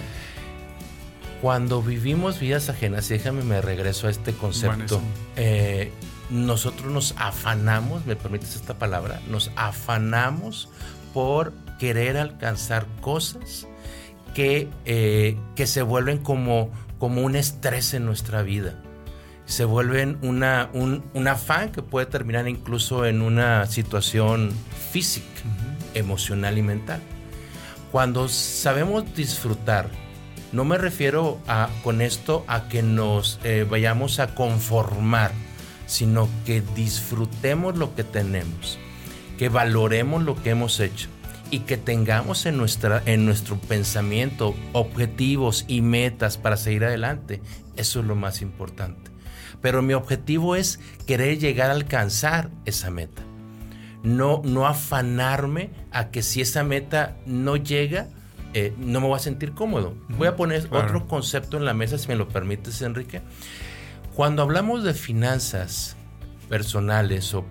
Cuando 1.41 1.81
vivimos 1.81 2.39
vidas 2.39 2.69
ajenas, 2.69 3.09
y 3.09 3.15
déjame 3.15 3.43
me 3.43 3.61
regreso 3.61 4.05
a 4.05 4.11
este 4.11 4.33
concepto, 4.33 5.01
eh, 5.35 5.91
nosotros 6.31 6.91
nos 6.91 7.13
afanamos, 7.17 8.05
me 8.05 8.15
permites 8.15 8.55
esta 8.55 8.79
palabra, 8.79 9.21
nos 9.29 9.51
afanamos 9.55 10.69
por 11.13 11.53
querer 11.77 12.17
alcanzar 12.17 12.87
cosas 13.01 13.67
que, 14.33 14.69
eh, 14.85 15.37
que 15.55 15.67
se 15.67 15.81
vuelven 15.81 16.17
como 16.17 16.71
como 17.01 17.23
un 17.23 17.35
estrés 17.35 17.95
en 17.95 18.05
nuestra 18.05 18.43
vida. 18.43 18.75
Se 19.45 19.65
vuelven 19.65 20.19
una, 20.21 20.69
un, 20.71 21.27
afán 21.27 21.71
que 21.71 21.81
puede 21.81 22.05
terminar 22.05 22.47
incluso 22.47 23.07
en 23.07 23.23
una 23.23 23.65
situación 23.65 24.53
física, 24.91 25.41
emocional 25.95 26.59
y 26.59 26.61
mental. 26.61 27.01
Cuando 27.91 28.29
sabemos 28.29 29.15
disfrutar, 29.15 29.89
no 30.51 30.63
me 30.63 30.77
refiero 30.77 31.39
a, 31.47 31.69
con 31.83 32.01
esto 32.01 32.45
a 32.47 32.67
que 32.67 32.83
nos 32.83 33.39
eh, 33.43 33.65
vayamos 33.67 34.19
a 34.19 34.35
conformar, 34.35 35.31
sino 35.91 36.29
que 36.45 36.63
disfrutemos 36.73 37.77
lo 37.77 37.93
que 37.95 38.05
tenemos, 38.05 38.79
que 39.37 39.49
valoremos 39.49 40.23
lo 40.23 40.41
que 40.41 40.51
hemos 40.51 40.79
hecho 40.79 41.09
y 41.49 41.59
que 41.59 41.75
tengamos 41.75 42.45
en, 42.45 42.55
nuestra, 42.55 43.03
en 43.05 43.25
nuestro 43.25 43.57
pensamiento 43.59 44.55
objetivos 44.71 45.65
y 45.67 45.81
metas 45.81 46.37
para 46.37 46.55
seguir 46.55 46.85
adelante. 46.85 47.41
Eso 47.75 47.99
es 47.99 48.05
lo 48.05 48.15
más 48.15 48.41
importante. 48.41 49.11
Pero 49.61 49.81
mi 49.81 49.93
objetivo 49.93 50.55
es 50.55 50.79
querer 51.07 51.39
llegar 51.39 51.69
a 51.69 51.73
alcanzar 51.73 52.49
esa 52.63 52.89
meta. 52.89 53.23
No, 54.01 54.41
no 54.45 54.67
afanarme 54.67 55.71
a 55.91 56.09
que 56.09 56.23
si 56.23 56.39
esa 56.39 56.63
meta 56.63 57.17
no 57.25 57.57
llega, 57.57 58.07
eh, 58.53 58.73
no 58.77 59.01
me 59.01 59.07
voy 59.07 59.17
a 59.17 59.19
sentir 59.19 59.51
cómodo. 59.51 59.93
Voy 60.07 60.29
a 60.29 60.37
poner 60.37 60.69
otro 60.71 61.05
concepto 61.05 61.57
en 61.57 61.65
la 61.65 61.73
mesa, 61.73 61.97
si 61.97 62.07
me 62.07 62.15
lo 62.15 62.29
permites, 62.29 62.81
Enrique. 62.81 63.21
Cuando 64.21 64.43
hablamos 64.43 64.83
de 64.83 64.93
finanzas 64.93 65.95
personales 66.47 67.33
o 67.33 67.43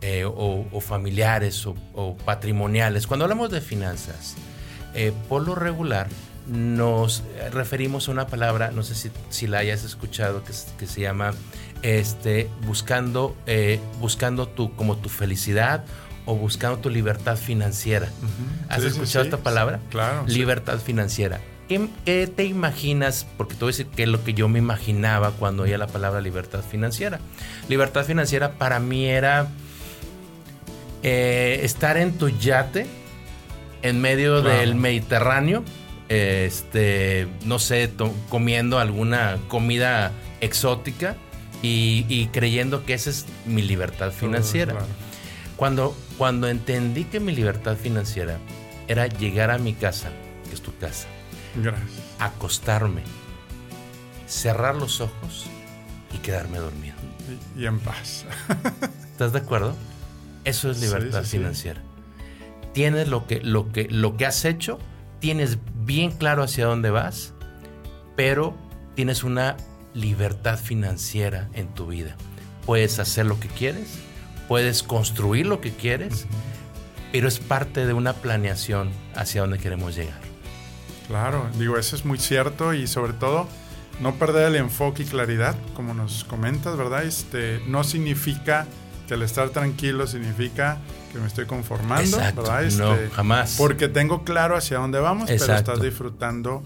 eh, 0.00 0.24
o, 0.24 0.80
familiares 0.80 1.66
o, 1.66 2.16
patrimoniales. 2.24 3.06
Cuando 3.06 3.26
hablamos 3.26 3.50
de 3.50 3.60
finanzas, 3.60 4.34
eh, 4.94 5.12
por 5.28 5.46
lo 5.46 5.54
regular 5.54 6.08
nos 6.46 7.22
referimos 7.52 8.08
a 8.08 8.12
una 8.12 8.26
palabra, 8.28 8.70
no 8.70 8.82
sé 8.82 9.10
si, 9.28 9.46
la 9.46 9.58
hayas 9.58 9.84
escuchado, 9.84 10.42
que, 10.42 10.86
se 10.86 11.00
llama 11.02 11.34
este, 11.82 12.48
buscando, 12.66 13.36
eh, 13.44 13.78
buscando 14.00 14.48
tu, 14.48 14.74
como 14.76 14.96
tu 14.96 15.10
felicidad 15.10 15.84
o 16.24 16.34
buscando 16.34 16.78
tu 16.78 16.88
libertad 16.88 17.36
financiera. 17.36 18.08
¿Has 18.70 18.84
escuchado 18.84 19.26
esta 19.26 19.36
palabra? 19.36 19.80
Claro. 19.90 20.24
Libertad 20.26 20.78
financiera. 20.78 21.42
¿Qué, 21.68 22.26
te 22.26 22.44
imaginas? 22.44 23.26
Porque 23.36 23.54
te 23.54 23.60
voy 23.60 23.68
a 23.68 23.72
decir 23.72 23.86
qué 23.86 24.02
es 24.02 24.08
lo 24.08 24.22
que 24.22 24.34
yo 24.34 24.48
me 24.48 24.58
imaginaba 24.58 25.30
cuando 25.32 25.62
oía 25.62 25.78
la 25.78 25.86
palabra 25.86 26.20
libertad 26.20 26.62
financiera. 26.62 27.20
Libertad 27.68 28.04
financiera 28.04 28.52
para 28.52 28.80
mí 28.80 29.06
era 29.06 29.48
eh, 31.02 31.60
estar 31.62 31.96
en 31.96 32.18
tu 32.18 32.28
yate 32.28 32.86
en 33.82 34.00
medio 34.00 34.40
del 34.40 34.74
Mediterráneo, 34.74 35.62
este, 36.08 37.28
no 37.44 37.58
sé, 37.58 37.90
comiendo 38.28 38.78
alguna 38.78 39.38
comida 39.48 40.12
exótica 40.40 41.16
y, 41.60 42.26
creyendo 42.32 42.84
que 42.84 42.94
esa 42.94 43.10
es 43.10 43.26
mi 43.46 43.62
libertad 43.62 44.10
financiera. 44.10 44.74
Cuando, 45.56 45.96
cuando 46.18 46.48
entendí 46.48 47.04
que 47.04 47.20
mi 47.20 47.34
libertad 47.34 47.76
financiera 47.76 48.38
era 48.88 49.06
llegar 49.06 49.50
a 49.50 49.58
mi 49.58 49.72
casa, 49.72 50.10
que 50.48 50.54
es 50.54 50.62
tu 50.62 50.76
casa, 50.76 51.06
Gracias. 51.56 51.90
Acostarme, 52.18 53.02
cerrar 54.26 54.74
los 54.74 55.00
ojos 55.00 55.46
y 56.12 56.18
quedarme 56.18 56.58
dormido. 56.58 56.94
Y, 57.56 57.66
en 57.66 57.78
paz. 57.80 58.24
¿Estás 59.10 59.32
de 59.32 59.38
acuerdo? 59.38 59.76
Eso 60.44 60.70
es 60.70 60.80
libertad 60.80 61.24
financiera. 61.24 61.80
Tienes 62.72 63.08
lo 63.08 63.26
que, 63.26 63.40
lo, 63.40 63.72
que, 63.72 63.88
lo 63.88 64.16
que 64.16 64.26
has 64.26 64.44
hecho, 64.44 64.78
tienes 65.20 65.58
bien 65.84 66.10
claro 66.10 66.42
hacia 66.42 66.66
dónde 66.66 66.90
vas, 66.90 67.32
pero 68.16 68.56
tienes 68.94 69.24
una 69.24 69.56
libertad 69.94 70.58
financiera 70.58 71.48
en 71.54 71.68
tu 71.68 71.86
vida. 71.86 72.16
Puedes 72.66 72.98
hacer 72.98 73.26
lo 73.26 73.38
que 73.38 73.48
quieres, 73.48 73.98
puedes 74.48 74.82
construir 74.82 75.46
lo 75.46 75.60
que 75.60 75.72
quieres, 75.72 76.26
pero 77.12 77.28
es 77.28 77.38
parte 77.38 77.86
de 77.86 77.92
una 77.92 78.12
planeación 78.14 78.90
hacia 79.14 79.42
dónde 79.42 79.58
queremos 79.58 79.94
llegar. 79.94 80.23
Claro, 81.06 81.48
digo, 81.58 81.76
eso 81.76 81.96
es 81.96 82.04
muy 82.04 82.18
cierto 82.18 82.72
y 82.74 82.86
sobre 82.86 83.12
todo 83.12 83.46
no 84.00 84.14
perder 84.14 84.48
el 84.48 84.56
enfoque 84.56 85.02
y 85.02 85.06
claridad, 85.06 85.54
como 85.74 85.94
nos 85.94 86.24
comentas, 86.24 86.76
¿verdad? 86.76 87.04
Este, 87.04 87.60
no 87.66 87.84
significa 87.84 88.66
que 89.06 89.14
el 89.14 89.22
estar 89.22 89.50
tranquilo 89.50 90.06
significa 90.06 90.78
que 91.12 91.18
me 91.18 91.26
estoy 91.26 91.46
conformando, 91.46 92.16
¿verdad? 92.16 92.62
no, 92.72 92.94
este, 92.94 93.10
jamás. 93.10 93.56
Porque 93.58 93.88
tengo 93.88 94.24
claro 94.24 94.56
hacia 94.56 94.78
dónde 94.78 94.98
vamos, 94.98 95.30
pero 95.30 95.54
estás 95.54 95.80
disfrutando 95.80 96.62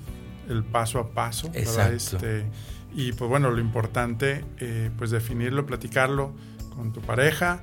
el 0.48 0.64
paso 0.64 1.00
a 1.00 1.08
paso, 1.08 1.50
¿verdad? 1.50 1.92
Este, 1.92 2.46
y 2.94 3.12
pues 3.12 3.28
bueno, 3.28 3.50
lo 3.50 3.60
importante, 3.60 4.44
eh, 4.60 4.90
pues 4.96 5.10
definirlo, 5.10 5.66
platicarlo 5.66 6.32
con 6.74 6.92
tu 6.92 7.00
pareja. 7.00 7.62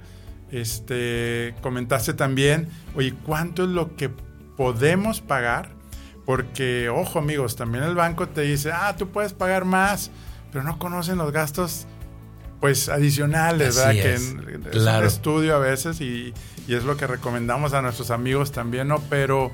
Este, 0.52 1.56
comentaste 1.62 2.14
también, 2.14 2.70
oye, 2.96 3.14
¿cuánto 3.26 3.64
es 3.64 3.70
lo 3.70 3.96
que 3.96 4.10
podemos 4.56 5.22
pagar 5.22 5.75
porque, 6.26 6.90
ojo 6.90 7.20
amigos, 7.20 7.56
también 7.56 7.84
el 7.84 7.96
banco 7.96 8.28
te 8.28 8.42
dice, 8.42 8.72
ah, 8.72 8.96
tú 8.98 9.10
puedes 9.10 9.34
pagar 9.34 9.64
más, 9.64 10.10
pero 10.52 10.64
no 10.64 10.80
conocen 10.80 11.18
los 11.18 11.32
gastos 11.32 11.86
pues 12.60 12.90
adicionales, 12.90 13.76
¿verdad? 13.76 13.92
Que 13.92 14.14
es, 14.16 14.32
un 14.32 15.06
estudio 15.06 15.56
a 15.56 15.60
veces 15.60 16.02
y, 16.02 16.34
es 16.68 16.84
lo 16.84 16.98
que 16.98 17.06
recomendamos 17.06 17.74
a 17.74 17.82
nuestros 17.84 18.10
amigos 18.10 18.52
también, 18.52 18.88
¿no? 18.88 19.00
Pero 19.08 19.52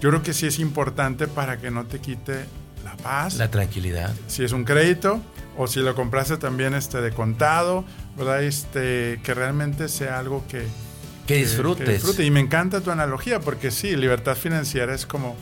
yo 0.00 0.10
creo 0.10 0.22
que 0.22 0.32
sí 0.32 0.46
es 0.46 0.60
importante 0.60 1.26
para 1.26 1.58
que 1.58 1.72
no 1.72 1.84
te 1.86 1.98
quite 1.98 2.44
la 2.84 2.96
paz. 2.96 3.34
La 3.36 3.50
tranquilidad. 3.50 4.14
Si 4.28 4.44
es 4.44 4.52
un 4.52 4.64
crédito 4.64 5.20
o 5.56 5.66
si 5.66 5.80
lo 5.80 5.96
compraste 5.96 6.36
también 6.36 6.74
este 6.74 7.00
de 7.00 7.10
contado, 7.10 7.84
¿verdad? 8.16 8.44
Este, 8.44 9.20
que 9.24 9.34
realmente 9.34 9.88
sea 9.88 10.20
algo 10.20 10.44
que... 10.48 10.64
Que 11.26 11.36
disfrutes. 11.36 11.86
Que 11.86 11.94
disfrute. 11.94 12.24
Y 12.24 12.30
me 12.30 12.38
encanta 12.38 12.82
tu 12.82 12.92
analogía 12.92 13.40
porque 13.40 13.72
sí, 13.72 13.96
libertad 13.96 14.36
financiera 14.36 14.94
es 14.94 15.06
como 15.06 15.36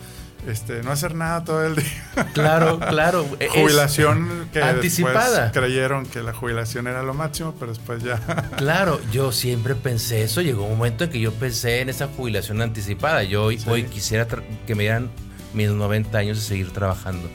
este, 0.46 0.82
no 0.82 0.90
hacer 0.90 1.14
nada 1.14 1.44
todo 1.44 1.64
el 1.64 1.76
día. 1.76 2.26
Claro, 2.32 2.78
claro. 2.88 3.26
jubilación 3.50 4.49
que 4.52 4.62
anticipada. 4.62 5.52
creyeron 5.52 6.06
que 6.06 6.22
la 6.22 6.32
jubilación 6.32 6.87
era 6.87 7.02
lo 7.02 7.14
máximo, 7.14 7.54
pero 7.58 7.72
después 7.72 8.02
ya. 8.02 8.20
Claro, 8.56 9.00
yo 9.12 9.32
siempre 9.32 9.75
pensé 9.75 10.22
eso. 10.22 10.40
Llegó 10.40 10.64
un 10.64 10.78
momento 10.78 11.04
en 11.04 11.11
que 11.11 11.20
yo 11.20 11.32
pensé 11.32 11.80
en 11.80 11.88
esa 11.88 12.08
jubilación 12.08 12.61
anticipada. 12.61 13.22
Yo 13.22 13.44
hoy, 13.44 13.84
quisiera 13.90 14.26
que 14.66 14.75
me 14.75 14.84
dieran 14.84 15.11
mis 15.54 15.70
90 15.70 16.16
años 16.18 16.38
y 16.38 16.40
seguir 16.40 16.72
trabajando. 16.72 17.28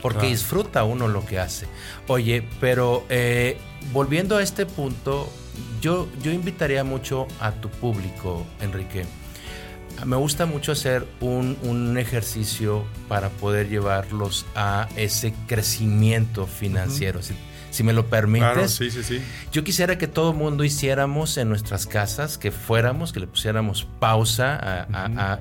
Porque 0.00 0.26
disfruta 0.26 0.84
uno 0.84 1.08
lo 1.08 1.24
que 1.24 1.38
hace. 1.38 1.66
Oye, 2.08 2.46
pero 2.60 3.06
eh, 3.08 3.56
volviendo 3.92 4.36
a 4.36 4.42
este 4.42 4.66
punto, 4.66 5.32
yo, 5.80 6.08
yo 6.22 6.30
invitaría 6.30 6.84
mucho 6.84 7.26
a 7.40 7.52
tu 7.52 7.70
público, 7.70 8.46
Enrique 8.60 9.06
me 10.04 10.16
gusta 10.16 10.46
mucho 10.46 10.72
hacer 10.72 11.06
un, 11.20 11.56
un, 11.62 11.98
ejercicio 11.98 12.84
para 13.08 13.28
poder 13.28 13.68
llevarlos 13.68 14.46
a 14.54 14.88
ese 14.96 15.34
crecimiento 15.46 16.46
financiero. 16.46 17.20
si, 17.70 17.82
me 17.82 17.92
lo 17.92 18.06
permites. 18.06 18.72
sí, 18.72 18.90
sí, 18.90 19.02
sí. 19.02 19.20
Yo 19.52 19.64
quisiera 19.64 19.98
que 19.98 20.06
todo 20.06 20.30
el 20.30 20.36
mundo 20.36 20.64
hiciéramos 20.64 21.36
en 21.38 21.48
nuestras 21.48 21.86
casas, 21.86 22.38
que 22.38 22.50
fuéramos, 22.50 23.12
que 23.12 23.20
le 23.20 23.26
pusiéramos 23.26 23.86
pausa 23.98 24.86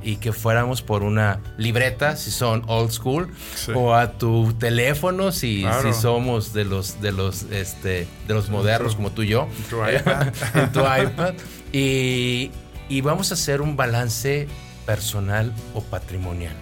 y 0.01 0.17
que 0.17 0.33
fuéramos 0.33 0.81
por 0.81 1.03
una 1.03 1.39
libreta, 1.57 2.15
si 2.15 2.31
son 2.31 2.63
old 2.67 2.91
school, 2.91 3.29
o 3.75 3.93
a 3.93 4.13
tu 4.13 4.53
teléfono, 4.53 5.31
si, 5.31 5.65
si 5.81 5.93
somos 5.93 6.53
de 6.53 6.65
los, 6.65 7.01
de 7.01 7.11
los, 7.11 7.43
este, 7.51 8.07
de 8.27 8.33
los 8.33 8.49
modernos 8.49 8.95
como 8.95 9.11
tú 9.11 9.23
y 9.23 9.27
yo. 9.27 9.47
En 9.57 9.63
tu 9.69 9.77
iPad. 9.85 10.33
en 10.55 10.71
tu 10.71 10.79
iPad. 10.79 11.33
Y, 11.71 12.51
y 12.89 13.01
vamos 13.01 13.31
a 13.31 13.33
hacer 13.35 13.61
un 13.61 13.75
balance 13.75 14.47
personal 14.85 15.53
o 15.73 15.81
patrimonial. 15.81 16.55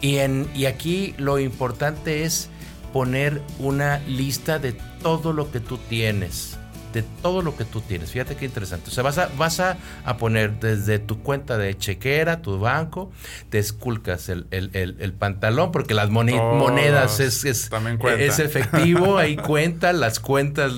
y, 0.00 0.16
en, 0.16 0.48
y 0.54 0.66
aquí 0.66 1.14
lo 1.18 1.38
importante 1.38 2.24
es 2.24 2.50
poner 2.92 3.40
una 3.58 3.98
lista 4.00 4.58
de 4.58 4.72
todo 5.02 5.32
lo 5.32 5.50
que 5.50 5.60
tú 5.60 5.78
tienes. 5.88 6.56
De 6.92 7.04
todo 7.22 7.40
lo 7.40 7.56
que 7.56 7.64
tú 7.64 7.80
tienes. 7.82 8.10
Fíjate 8.10 8.34
qué 8.34 8.46
interesante. 8.46 8.90
O 8.90 8.92
sea, 8.92 9.04
vas 9.04 9.16
a, 9.16 9.30
vas 9.38 9.60
a, 9.60 9.76
poner 10.18 10.58
desde 10.58 10.98
tu 10.98 11.22
cuenta 11.22 11.56
de 11.56 11.78
chequera, 11.78 12.42
tu 12.42 12.58
banco, 12.58 13.12
te 13.48 13.60
esculcas 13.60 14.28
el, 14.28 14.48
el, 14.50 15.12
pantalón, 15.12 15.70
porque 15.70 15.94
las 15.94 16.10
monedas 16.10 17.20
es, 17.20 17.44
es, 17.44 17.70
es, 18.18 18.38
efectivo, 18.40 19.18
ahí 19.18 19.36
cuenta, 19.36 19.92
las 19.92 20.18
cuentas, 20.18 20.72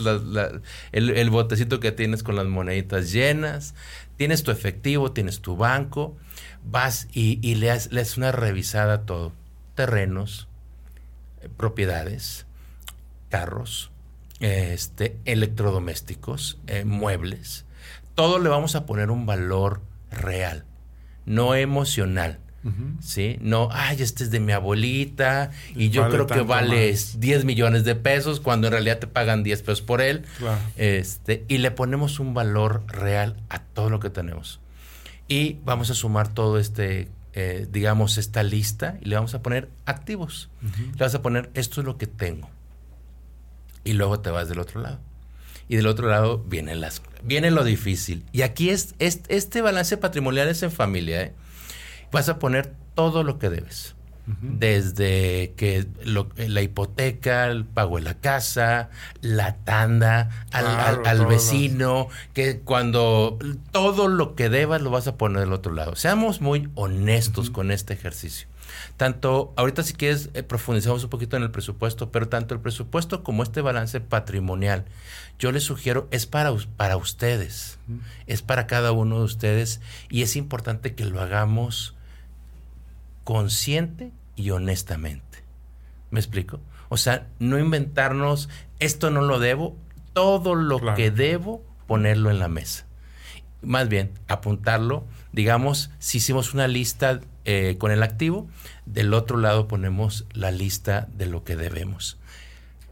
el, 0.92 1.30
botecito 1.30 1.80
que 1.80 1.92
tienes 1.92 2.23
con 2.23 2.37
las 2.37 2.44
moneditas 2.44 3.11
llenas, 3.11 3.75
tienes 4.16 4.42
tu 4.42 4.50
efectivo, 4.50 5.12
tienes 5.12 5.40
tu 5.40 5.57
banco, 5.57 6.16
vas 6.64 7.09
y, 7.12 7.54
le, 7.54 7.71
haces 7.71 8.16
una 8.16 8.33
revisada 8.33 8.95
a 8.95 9.02
todo. 9.02 9.33
Terrenos, 9.75 10.49
eh, 11.40 11.49
propiedades, 11.57 12.47
carros, 13.28 13.90
este, 14.40 15.19
electrodomésticos, 15.25 16.59
eh, 16.66 16.85
muebles. 16.85 17.64
Todo 18.14 18.38
le 18.38 18.49
vamos 18.49 18.76
a 18.76 18.87
poner 18.87 19.11
un 19.11 19.25
valor 19.25 19.81
real, 20.11 20.64
no 21.25 21.54
emocional. 21.54 22.38
¿Sí? 23.00 23.38
No, 23.40 23.69
ay, 23.73 24.00
este 24.00 24.23
es 24.25 24.31
de 24.31 24.38
mi 24.38 24.52
abuelita 24.52 25.50
y 25.75 25.90
yo 25.90 26.09
creo 26.09 26.26
que 26.26 26.42
vale 26.42 26.97
10 27.16 27.45
millones 27.45 27.85
de 27.85 27.97
pesos 27.97 28.40
cuando 28.40 28.69
en 28.69 28.73
realidad 28.73 29.00
te 29.00 29.07
pagan 29.07 29.42
10 29.42 29.62
pesos 29.62 29.83
por 29.83 30.00
él. 30.00 30.25
Este, 30.76 31.45
y 31.49 31.59
le 31.59 31.71
ponemos 31.71 32.21
un 32.21 32.35
valor 32.35 32.85
real 32.87 33.37
a 33.49 33.61
todo 33.61 33.90
lo 33.90 34.00
que 34.00 34.11
tenemos. 34.11 34.61
Y 35.28 35.59
vamos 35.64 35.90
a 35.90 35.95
sumar 35.95 36.28
todo 36.28 36.59
este, 36.59 37.09
eh, 37.33 37.66
digamos, 37.71 38.19
esta 38.19 38.42
lista 38.42 38.99
y 39.00 39.07
le 39.07 39.16
vamos 39.16 39.35
a 39.35 39.42
poner 39.42 39.69
activos. 39.87 40.50
Le 40.61 40.99
vas 40.99 41.14
a 41.14 41.23
poner, 41.23 41.50
esto 41.54 41.81
es 41.81 41.87
lo 41.87 41.99
que 41.99 42.07
tengo. 42.07 42.49
Y 43.85 43.95
luego 43.95 44.21
te 44.21 44.31
vas 44.31 44.49
del 44.49 44.61
otro 44.61 44.81
lado. 44.81 45.00
Y 45.69 45.76
del 45.76 45.87
otro 45.87 46.09
lado 46.09 46.38
viene, 46.38 46.75
las, 46.75 47.02
viene 47.23 47.50
lo 47.50 47.64
difícil. 47.64 48.25
Y 48.31 48.42
aquí 48.42 48.71
es, 48.71 48.95
este 48.99 49.62
balance 49.62 49.97
patrimonial 49.97 50.49
es 50.49 50.62
en 50.62 50.71
familia. 50.71 51.23
¿eh? 51.23 51.33
Vas 52.12 52.28
a 52.28 52.38
poner 52.38 52.73
todo 52.95 53.25
lo 53.25 53.38
que 53.38 53.50
debes. 53.50 53.97
Desde 54.40 55.52
que 55.57 55.85
la 56.37 56.62
hipoteca, 56.62 57.49
el 57.49 57.64
pago 57.64 57.97
de 57.97 58.02
la 58.02 58.14
casa, 58.14 58.88
la 59.21 59.57
tanda, 59.57 60.47
al, 60.52 61.26
vecino, 61.26 62.07
que 62.33 62.61
cuando 62.61 63.37
todo 63.73 64.07
lo 64.07 64.37
que 64.37 64.49
debas 64.49 64.81
lo 64.81 64.90
vas 64.90 65.09
a 65.09 65.16
poner 65.16 65.40
del 65.40 65.52
otro 65.52 65.75
lado. 65.75 65.97
Seamos 65.97 66.40
muy 66.40 66.71
honestos 66.76 67.50
con 67.50 67.73
este 67.73 67.95
ejercicio. 67.95 68.47
Tanto, 68.97 69.52
ahorita 69.57 69.83
si 69.83 69.95
quieres 69.95 70.31
eh, 70.35 70.45
profundizamos 70.45 71.02
un 71.02 71.11
poquito 71.11 71.37
en 71.37 71.42
el 71.42 71.50
presupuesto, 71.50 72.12
pero 72.12 72.28
tanto 72.28 72.54
el 72.54 72.61
presupuesto 72.61 73.25
como 73.25 73.42
este 73.42 73.61
balance 73.61 74.00
patrimonial, 74.00 74.85
yo 75.38 75.50
les 75.50 75.65
sugiero, 75.65 76.06
es 76.13 76.26
para, 76.26 76.54
para 76.76 76.97
ustedes, 76.97 77.78
es 78.28 78.43
para 78.43 78.69
cada 78.69 78.93
uno 78.93 79.19
de 79.19 79.25
ustedes 79.25 79.80
y 80.08 80.23
es 80.23 80.36
importante 80.36 80.95
que 80.95 81.04
lo 81.04 81.21
hagamos 81.21 81.97
consciente 83.25 84.13
y 84.37 84.50
honestamente. 84.50 85.45
¿Me 86.11 86.21
explico? 86.21 86.61
O 86.89 86.97
sea, 86.97 87.28
no 87.39 87.58
inventarnos, 87.58 88.49
esto 88.78 89.11
no 89.11 89.23
lo 89.23 89.39
debo, 89.39 89.76
todo 90.13 90.54
lo 90.54 90.95
que 90.95 91.11
debo, 91.11 91.65
ponerlo 91.87 92.30
en 92.30 92.39
la 92.39 92.49
mesa. 92.49 92.87
Más 93.63 93.89
bien, 93.89 94.13
apuntarlo, 94.28 95.04
digamos, 95.32 95.91
si 95.99 96.19
hicimos 96.19 96.52
una 96.52 96.69
lista 96.69 97.21
eh, 97.45 97.76
con 97.78 97.93
el 97.93 98.02
activo, 98.02 98.49
del 98.87 99.15
otro 99.15 99.39
lado 99.39 99.69
ponemos 99.69 100.26
la 100.32 100.50
lista 100.50 101.08
de 101.17 101.26
lo 101.26 101.45
que 101.45 101.56
debemos. 101.56 102.19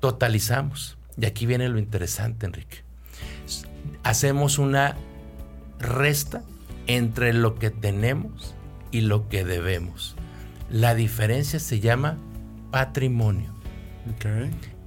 Totalizamos. 0.01 0.97
Y 1.21 1.27
aquí 1.27 1.45
viene 1.45 1.69
lo 1.69 1.79
interesante, 1.79 2.47
Enrique. 2.47 2.79
Hacemos 4.03 4.59
una 4.59 4.97
resta 5.79 6.43
entre 6.87 7.33
lo 7.33 7.57
que 7.57 7.71
tenemos 7.71 8.55
y 8.90 9.03
lo 9.03 9.29
que 9.29 9.45
debemos. 9.45 10.16
La 10.70 10.94
diferencia 10.94 11.59
se 11.59 11.80
llama 11.80 12.16
patrimonio. 12.70 13.52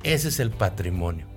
Ese 0.04 0.30
es 0.30 0.40
el 0.40 0.50
patrimonio. 0.50 1.28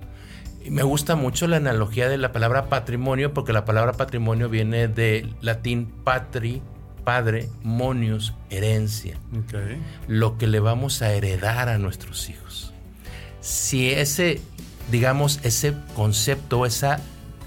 Y 0.64 0.70
me 0.70 0.82
gusta 0.82 1.16
mucho 1.16 1.46
la 1.46 1.56
analogía 1.58 2.08
de 2.08 2.18
la 2.18 2.32
palabra 2.32 2.68
patrimonio 2.68 3.32
porque 3.32 3.52
la 3.52 3.64
palabra 3.64 3.92
patrimonio 3.92 4.48
viene 4.48 4.88
del 4.88 5.34
latín 5.40 5.92
patri, 6.04 6.62
padre, 7.04 7.48
monius, 7.62 8.34
herencia. 8.50 9.18
Lo 10.08 10.38
que 10.38 10.46
le 10.46 10.60
vamos 10.60 11.02
a 11.02 11.12
heredar 11.12 11.68
a 11.68 11.78
nuestros 11.78 12.28
hijos. 12.28 12.72
Si 13.40 13.90
ese, 13.90 14.40
digamos, 14.90 15.40
ese 15.44 15.74
concepto, 15.94 16.66
esa 16.66 17.00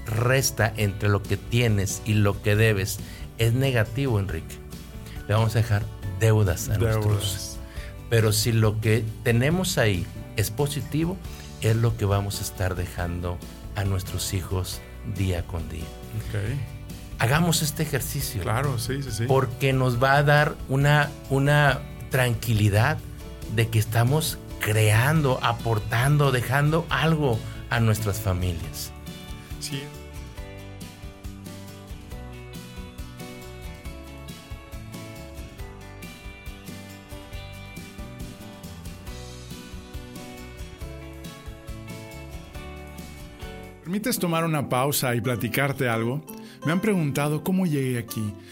resta 0.05 0.73
entre 0.75 1.09
lo 1.09 1.21
que 1.21 1.37
tienes 1.37 2.01
y 2.05 2.13
lo 2.13 2.41
que 2.41 2.55
debes 2.55 2.99
es 3.37 3.53
negativo, 3.53 4.19
Enrique, 4.19 4.55
le 5.27 5.33
vamos 5.33 5.55
a 5.55 5.59
dejar 5.59 5.83
deudas 6.19 6.69
a 6.69 6.77
nuestros. 6.77 7.57
Pero 8.09 8.31
si 8.31 8.51
lo 8.51 8.81
que 8.81 9.05
tenemos 9.23 9.77
ahí 9.77 10.05
es 10.35 10.51
positivo, 10.51 11.17
es 11.61 11.75
lo 11.75 11.95
que 11.97 12.05
vamos 12.05 12.39
a 12.39 12.43
estar 12.43 12.75
dejando 12.75 13.37
a 13.75 13.83
nuestros 13.83 14.33
hijos 14.33 14.81
día 15.15 15.45
con 15.45 15.67
día. 15.69 15.85
Hagamos 17.19 17.61
este 17.61 17.83
ejercicio. 17.83 18.41
Claro, 18.41 18.79
sí, 18.79 19.03
sí, 19.03 19.11
sí. 19.11 19.25
Porque 19.27 19.73
nos 19.73 20.01
va 20.01 20.15
a 20.15 20.23
dar 20.23 20.55
una, 20.69 21.09
una 21.29 21.81
tranquilidad 22.09 22.97
de 23.55 23.67
que 23.67 23.79
estamos 23.79 24.37
creando, 24.59 25.39
aportando, 25.43 26.31
dejando 26.31 26.85
algo 26.89 27.39
a 27.69 27.79
nuestras 27.79 28.19
familias. 28.19 28.91
Sí. 29.59 29.83
¿Permites 43.89 44.19
tomar 44.19 44.45
una 44.45 44.69
pausa 44.69 45.15
y 45.15 45.19
platicarte 45.19 45.89
algo? 45.89 46.21
Me 46.63 46.71
han 46.71 46.79
preguntado 46.79 47.43
cómo 47.43 47.65
llegué 47.65 47.97
aquí. 47.97 48.35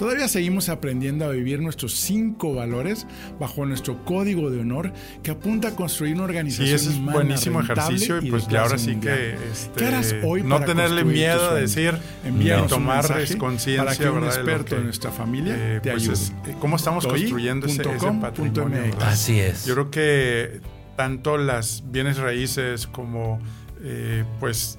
Todavía 0.00 0.28
seguimos 0.28 0.70
aprendiendo 0.70 1.26
a 1.26 1.28
vivir 1.28 1.60
nuestros 1.60 1.92
cinco 1.92 2.54
valores 2.54 3.06
bajo 3.38 3.66
nuestro 3.66 4.02
código 4.02 4.48
de 4.48 4.60
honor 4.60 4.94
que 5.22 5.30
apunta 5.30 5.68
a 5.68 5.76
construir 5.76 6.14
una 6.14 6.24
organización. 6.24 6.68
Sí, 6.68 6.72
ese 6.74 6.88
es 6.88 6.98
buenísimo 6.98 7.60
ejercicio 7.60 8.18
y 8.22 8.30
pues 8.30 8.48
ahora 8.48 8.78
sí 8.78 8.96
que 8.96 9.34
este, 9.52 10.22
hoy 10.24 10.42
no 10.42 10.64
tenerle 10.64 11.04
miedo 11.04 11.50
a 11.50 11.54
decir 11.54 11.98
y 12.24 12.48
tomar 12.66 13.04
conciencia 13.36 13.84
para 13.84 13.94
que 13.94 14.08
un 14.08 14.24
experto 14.24 14.76
de 14.76 14.84
nuestra 14.84 15.10
familia 15.10 15.54
eh, 15.54 15.80
te 15.82 15.92
pues 15.92 16.08
ayude. 16.08 16.56
¿Cómo 16.60 16.76
estamos 16.76 17.06
construyendo 17.06 17.66
ese, 17.66 17.84
patrimonio? 17.84 18.80
Así 19.02 19.38
es. 19.38 19.66
Yo 19.66 19.74
creo 19.74 19.90
que 19.90 20.62
tanto 20.96 21.36
las 21.36 21.84
bienes 21.90 22.16
raíces 22.16 22.86
como 22.86 23.38
eh, 23.82 24.24
pues 24.40 24.78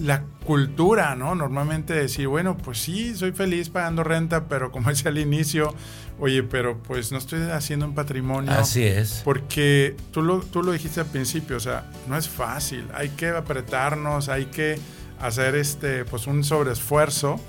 la 0.00 0.24
cultura, 0.44 1.14
¿no? 1.16 1.34
Normalmente 1.34 1.94
decir, 1.94 2.28
bueno, 2.28 2.56
pues 2.56 2.78
sí, 2.78 3.14
soy 3.14 3.32
feliz 3.32 3.68
pagando 3.68 4.04
renta, 4.04 4.44
pero 4.48 4.70
como 4.70 4.88
decía 4.90 5.10
al 5.10 5.18
inicio, 5.18 5.74
oye, 6.18 6.42
pero 6.42 6.78
pues 6.78 7.12
no 7.12 7.18
estoy 7.18 7.42
haciendo 7.50 7.86
un 7.86 7.94
patrimonio. 7.94 8.52
Así 8.52 8.84
es. 8.84 9.22
Porque 9.24 9.96
tú 10.12 10.22
lo, 10.22 10.40
tú 10.40 10.62
lo 10.62 10.72
dijiste 10.72 11.00
al 11.00 11.06
principio, 11.06 11.56
o 11.56 11.60
sea, 11.60 11.90
no 12.08 12.16
es 12.16 12.28
fácil, 12.28 12.86
hay 12.94 13.10
que 13.10 13.28
apretarnos, 13.28 14.28
hay 14.28 14.46
que 14.46 14.78
hacer 15.20 15.54
este, 15.54 16.04
pues 16.04 16.26
un 16.26 16.44
sobreesfuerzo 16.44 17.40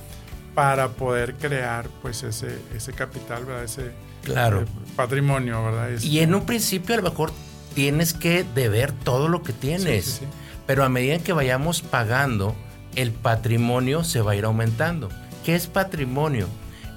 para 0.55 0.89
poder 0.89 1.35
crear 1.35 1.87
pues 2.01 2.23
ese, 2.23 2.57
ese 2.75 2.93
capital, 2.93 3.45
¿verdad? 3.45 3.63
Ese 3.63 3.91
claro. 4.23 4.61
Eh, 4.61 4.65
patrimonio, 4.95 5.63
¿verdad? 5.63 5.99
y 6.01 6.19
en 6.19 6.33
un 6.33 6.45
principio 6.45 6.95
a 6.95 6.97
lo 6.97 7.09
mejor 7.09 7.31
tienes 7.75 8.13
que 8.13 8.43
deber 8.55 8.91
todo 8.91 9.27
lo 9.27 9.43
que 9.43 9.53
tienes. 9.53 10.05
Sí, 10.05 10.11
sí, 10.11 10.19
sí. 10.21 10.25
Pero 10.67 10.83
a 10.83 10.89
medida 10.89 11.17
que 11.19 11.33
vayamos 11.33 11.81
pagando, 11.81 12.55
el 12.95 13.11
patrimonio 13.11 14.03
se 14.03 14.21
va 14.21 14.33
a 14.33 14.35
ir 14.35 14.45
aumentando. 14.45 15.09
¿Qué 15.43 15.55
es 15.55 15.65
patrimonio? 15.67 16.47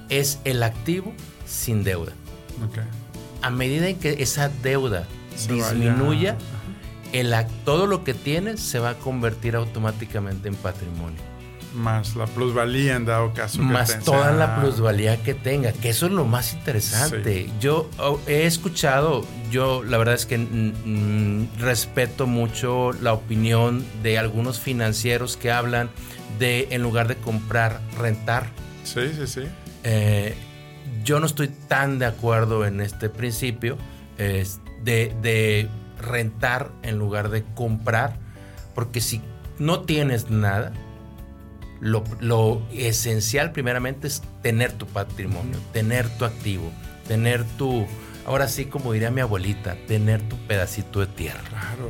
Es 0.09 0.39
el 0.43 0.61
activo 0.61 1.13
sin 1.45 1.83
deuda. 1.83 2.11
Okay. 2.69 2.83
A 3.41 3.49
medida 3.49 3.87
en 3.87 3.97
que 3.97 4.21
esa 4.21 4.49
deuda 4.49 5.07
se 5.35 5.53
disminuya, 5.53 6.37
el, 7.13 7.33
todo 7.65 7.87
lo 7.87 8.03
que 8.03 8.13
tienes 8.13 8.59
se 8.59 8.77
va 8.77 8.91
a 8.91 8.95
convertir 8.95 9.55
automáticamente 9.55 10.47
en 10.47 10.55
patrimonio 10.55 11.30
más 11.73 12.15
la 12.15 12.25
plusvalía 12.25 12.95
en 12.95 13.05
dado 13.05 13.33
caso. 13.33 13.61
Más 13.61 13.99
toda 13.99 14.31
la 14.31 14.59
plusvalía 14.59 15.21
que 15.23 15.33
tenga, 15.33 15.71
que 15.71 15.89
eso 15.89 16.05
es 16.05 16.11
lo 16.11 16.25
más 16.25 16.53
interesante. 16.53 17.49
Yo 17.59 17.89
oh, 17.97 18.19
he 18.27 18.45
escuchado, 18.45 19.25
yo 19.51 19.83
la 19.83 19.97
verdad 19.97 20.15
es 20.15 20.25
que 20.25 20.37
respeto 21.59 22.27
mucho 22.27 22.91
la 22.93 23.13
opinión 23.13 23.85
de 24.03 24.17
algunos 24.17 24.59
financieros 24.59 25.37
que 25.37 25.51
hablan 25.51 25.89
de 26.39 26.67
en 26.71 26.81
lugar 26.81 27.07
de 27.07 27.15
comprar, 27.15 27.81
rentar. 27.97 28.47
Sí, 28.83 29.11
sí, 29.15 29.27
sí. 29.27 29.41
Eh, 29.83 30.35
yo 31.03 31.19
no 31.19 31.25
estoy 31.25 31.47
tan 31.47 31.99
de 31.99 32.05
acuerdo 32.05 32.65
en 32.65 32.81
este 32.81 33.09
principio 33.09 33.77
de, 34.17 34.45
de 34.83 35.69
rentar 35.99 36.71
en 36.83 36.97
lugar 36.97 37.29
de 37.29 37.43
comprar, 37.55 38.17
porque 38.75 39.01
si 39.01 39.21
no 39.57 39.81
tienes 39.81 40.29
nada, 40.29 40.73
lo, 41.81 42.61
esencial 42.71 43.51
primeramente 43.51 44.07
es 44.07 44.21
tener 44.41 44.71
tu 44.71 44.85
patrimonio, 44.85 45.57
tener 45.73 46.07
tu 46.17 46.25
activo, 46.25 46.71
tener 47.07 47.43
tu, 47.57 47.85
ahora 48.25 48.47
sí 48.47 48.65
como 48.65 48.93
diría 48.93 49.11
mi 49.11 49.21
abuelita, 49.21 49.75
tener 49.87 50.21
tu 50.21 50.37
pedacito 50.47 50.99
de 50.99 51.07
tierra. 51.07 51.41
Claro. 51.49 51.89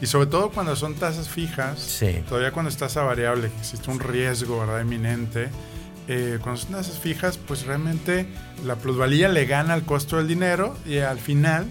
Y 0.00 0.06
sobre 0.06 0.26
todo 0.26 0.50
cuando 0.50 0.74
son 0.74 0.94
tasas 0.94 1.28
fijas, 1.28 2.00
todavía 2.28 2.52
cuando 2.52 2.70
estás 2.70 2.96
a 2.96 3.02
variable, 3.02 3.50
existe 3.60 3.90
un 3.90 4.00
riesgo 4.00 4.60
¿verdad? 4.60 4.80
eminente. 4.80 5.48
Eh, 6.08 6.38
cuando 6.42 6.60
son 6.60 6.72
tasas 6.72 6.98
fijas, 6.98 7.38
pues 7.38 7.66
realmente 7.66 8.26
la 8.64 8.76
plusvalía 8.76 9.28
le 9.28 9.46
gana 9.46 9.74
al 9.74 9.84
costo 9.84 10.16
del 10.16 10.26
dinero 10.26 10.76
y 10.84 10.98
al 10.98 11.18
final 11.18 11.66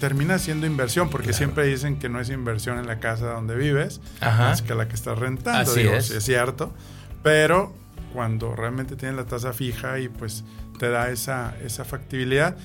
termina 0.00 0.38
siendo 0.38 0.66
inversión, 0.66 1.10
porque 1.10 1.32
siempre 1.32 1.66
dicen 1.66 1.98
que 1.98 2.08
no 2.08 2.20
es 2.20 2.30
inversión 2.30 2.78
en 2.78 2.86
la 2.86 2.98
casa 2.98 3.26
donde 3.26 3.54
vives, 3.54 4.00
más 4.20 4.62
que 4.62 4.74
la 4.74 4.88
que 4.88 4.94
estás 4.94 5.18
rentando. 5.18 5.70
Así 5.70 5.82
es. 5.82 6.10
es 6.10 6.24
cierto 6.24 6.72
pero 7.22 7.72
cuando 8.12 8.54
realmente 8.56 8.96
tienes 8.96 9.16
la 9.16 9.24
tasa 9.24 9.52
fija 9.52 9.98
y 9.98 10.08
pues 10.08 10.44
te 10.78 10.88
da 10.88 11.10
esa, 11.10 11.54
esa 11.64 11.84
factibilidad. 11.84 12.56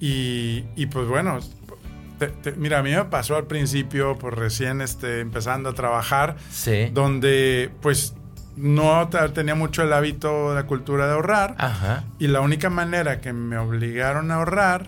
Y, 0.00 0.64
y 0.76 0.86
pues 0.86 1.06
bueno, 1.08 1.38
mira, 2.56 2.78
a 2.78 2.82
mí 2.82 2.90
me 2.90 3.04
pasó 3.04 3.36
al 3.36 3.46
principio, 3.46 4.16
pues 4.18 4.34
recién 4.34 4.80
este, 4.80 5.20
empezando 5.20 5.70
a 5.70 5.74
trabajar, 5.74 6.36
donde 6.92 7.70
pues 7.80 8.14
no 8.56 9.08
tenía 9.32 9.54
mucho 9.54 9.82
el 9.82 9.92
hábito, 9.92 10.54
la 10.54 10.66
cultura 10.66 11.06
de 11.06 11.12
ahorrar. 11.12 11.56
Y 12.18 12.28
la 12.28 12.40
única 12.40 12.70
manera 12.70 13.20
que 13.20 13.32
me 13.32 13.56
obligaron 13.58 14.30
a 14.30 14.36
ahorrar 14.36 14.86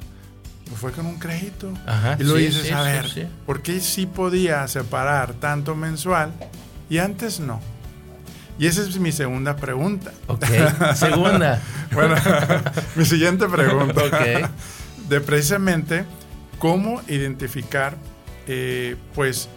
pues, 0.67 0.81
fue 0.81 0.93
con 0.93 1.07
un 1.07 1.19
crédito. 1.19 1.73
y 2.19 2.25
lo 2.25 2.35
dices, 2.35 2.73
a 2.73 2.83
ver, 2.83 3.29
¿por 3.47 3.63
qué 3.63 3.81
sí 3.81 4.07
podía 4.07 4.67
separar 4.69 5.35
tanto 5.35 5.75
mensual 5.75 6.33
y 6.91 6.99
antes 6.99 7.41
no? 7.41 7.61
Y 8.59 8.67
esa 8.67 8.83
es 8.83 8.99
mi 8.99 9.13
segunda 9.13 9.57
pregunta. 9.57 10.13
Ok, 10.29 10.45
segunda. 10.95 11.61
bueno, 11.93 12.15
mi 12.97 13.05
siguiente 13.05 13.49
pregunta. 13.49 14.03
ok. 14.05 14.51
De 15.09 15.21
precisamente 15.21 16.05
cómo 16.59 17.03
identificar, 17.09 17.97
eh, 18.47 18.97
pues, 19.15 19.49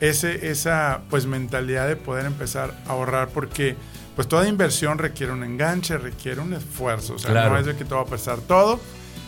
ese, 0.00 0.50
esa 0.50 1.00
pues, 1.10 1.26
mentalidad 1.26 1.86
de 1.86 1.96
poder 1.96 2.26
empezar 2.26 2.74
a 2.86 2.92
ahorrar, 2.92 3.28
porque 3.28 3.76
pues 4.14 4.28
toda 4.28 4.48
inversión 4.48 4.96
requiere 4.96 5.32
un 5.32 5.44
enganche, 5.44 5.98
requiere 5.98 6.40
un 6.40 6.54
esfuerzo. 6.54 7.14
O 7.14 7.18
sea, 7.18 7.48
no 7.48 7.58
es 7.58 7.66
de 7.66 7.76
que 7.76 7.84
te 7.84 7.94
va 7.94 8.00
a 8.00 8.06
prestar 8.06 8.38
todo, 8.38 8.80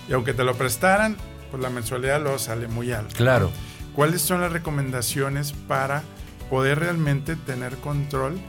y 0.08 0.14
aunque 0.14 0.32
te 0.32 0.44
lo 0.44 0.54
prestaran, 0.54 1.16
pues 1.50 1.62
la 1.62 1.68
mensualidad 1.68 2.22
luego 2.22 2.38
sale 2.38 2.68
muy 2.68 2.92
alta. 2.92 3.14
Claro. 3.14 3.50
¿Cuáles 3.94 4.22
son 4.22 4.40
las 4.40 4.50
recomendaciones 4.50 5.52
para 5.52 6.02
poder 6.48 6.78
realmente 6.78 7.36
tener 7.36 7.76
control? 7.76 8.40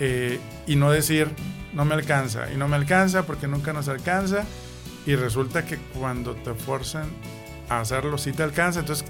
Eh, 0.00 0.40
y 0.66 0.76
no 0.76 0.90
decir, 0.90 1.28
no 1.72 1.84
me 1.84 1.94
alcanza, 1.94 2.52
y 2.52 2.56
no 2.56 2.68
me 2.68 2.76
alcanza 2.76 3.26
porque 3.26 3.46
nunca 3.46 3.72
nos 3.72 3.88
alcanza, 3.88 4.44
y 5.06 5.14
resulta 5.16 5.64
que 5.64 5.78
cuando 5.78 6.34
te 6.34 6.54
forzan 6.54 7.08
a 7.68 7.80
hacerlo 7.80 8.18
sí 8.18 8.32
te 8.32 8.42
alcanza, 8.42 8.80
entonces, 8.80 9.06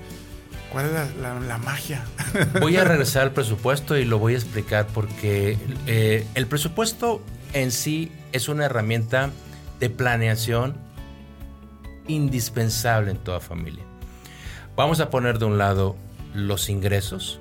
¿cuál 0.72 0.86
es 0.86 0.92
la, 1.20 1.58
magia? 1.58 2.04
Voy 2.60 2.76
a 2.76 2.84
regresar 2.84 3.22
al 3.22 3.32
presupuesto 3.32 3.96
y 3.96 4.04
lo 4.04 4.18
voy 4.18 4.34
a 4.34 4.36
explicar 4.36 4.86
porque 4.88 5.56
eh, 5.86 6.26
el 6.34 6.46
presupuesto 6.46 7.22
en 7.52 7.70
sí 7.70 8.10
es 8.32 8.48
una 8.48 8.66
herramienta 8.66 9.30
de 9.80 9.90
planeación 9.90 10.76
indispensable 12.06 13.10
en 13.10 13.18
toda 13.18 13.40
familia. 13.40 13.84
Vamos 14.76 15.00
a 15.00 15.10
poner 15.10 15.38
de 15.38 15.44
un 15.44 15.58
lado 15.58 15.96
los 16.34 16.68
ingresos, 16.68 17.40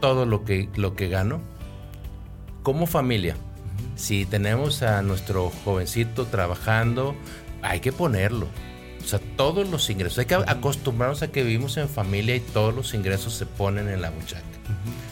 todo 0.00 0.26
lo 0.26 0.44
que, 0.44 0.68
lo 0.76 0.94
que 0.94 1.08
gano, 1.08 1.40
como 2.62 2.86
familia, 2.86 3.36
si 3.96 4.26
tenemos 4.26 4.82
a 4.82 5.02
nuestro 5.02 5.50
jovencito 5.64 6.26
trabajando, 6.26 7.16
hay 7.62 7.80
que 7.80 7.92
ponerlo. 7.92 8.46
O 9.02 9.06
sea, 9.06 9.20
todos 9.36 9.68
los 9.68 9.88
ingresos. 9.90 10.18
Hay 10.18 10.26
que 10.26 10.34
acostumbrarnos 10.34 11.22
a 11.22 11.28
que 11.28 11.42
vivimos 11.42 11.76
en 11.76 11.88
familia 11.88 12.36
y 12.36 12.40
todos 12.40 12.74
los 12.74 12.94
ingresos 12.94 13.34
se 13.34 13.46
ponen 13.46 13.88
en 13.88 14.02
la 14.02 14.10
muchacha. 14.10 14.44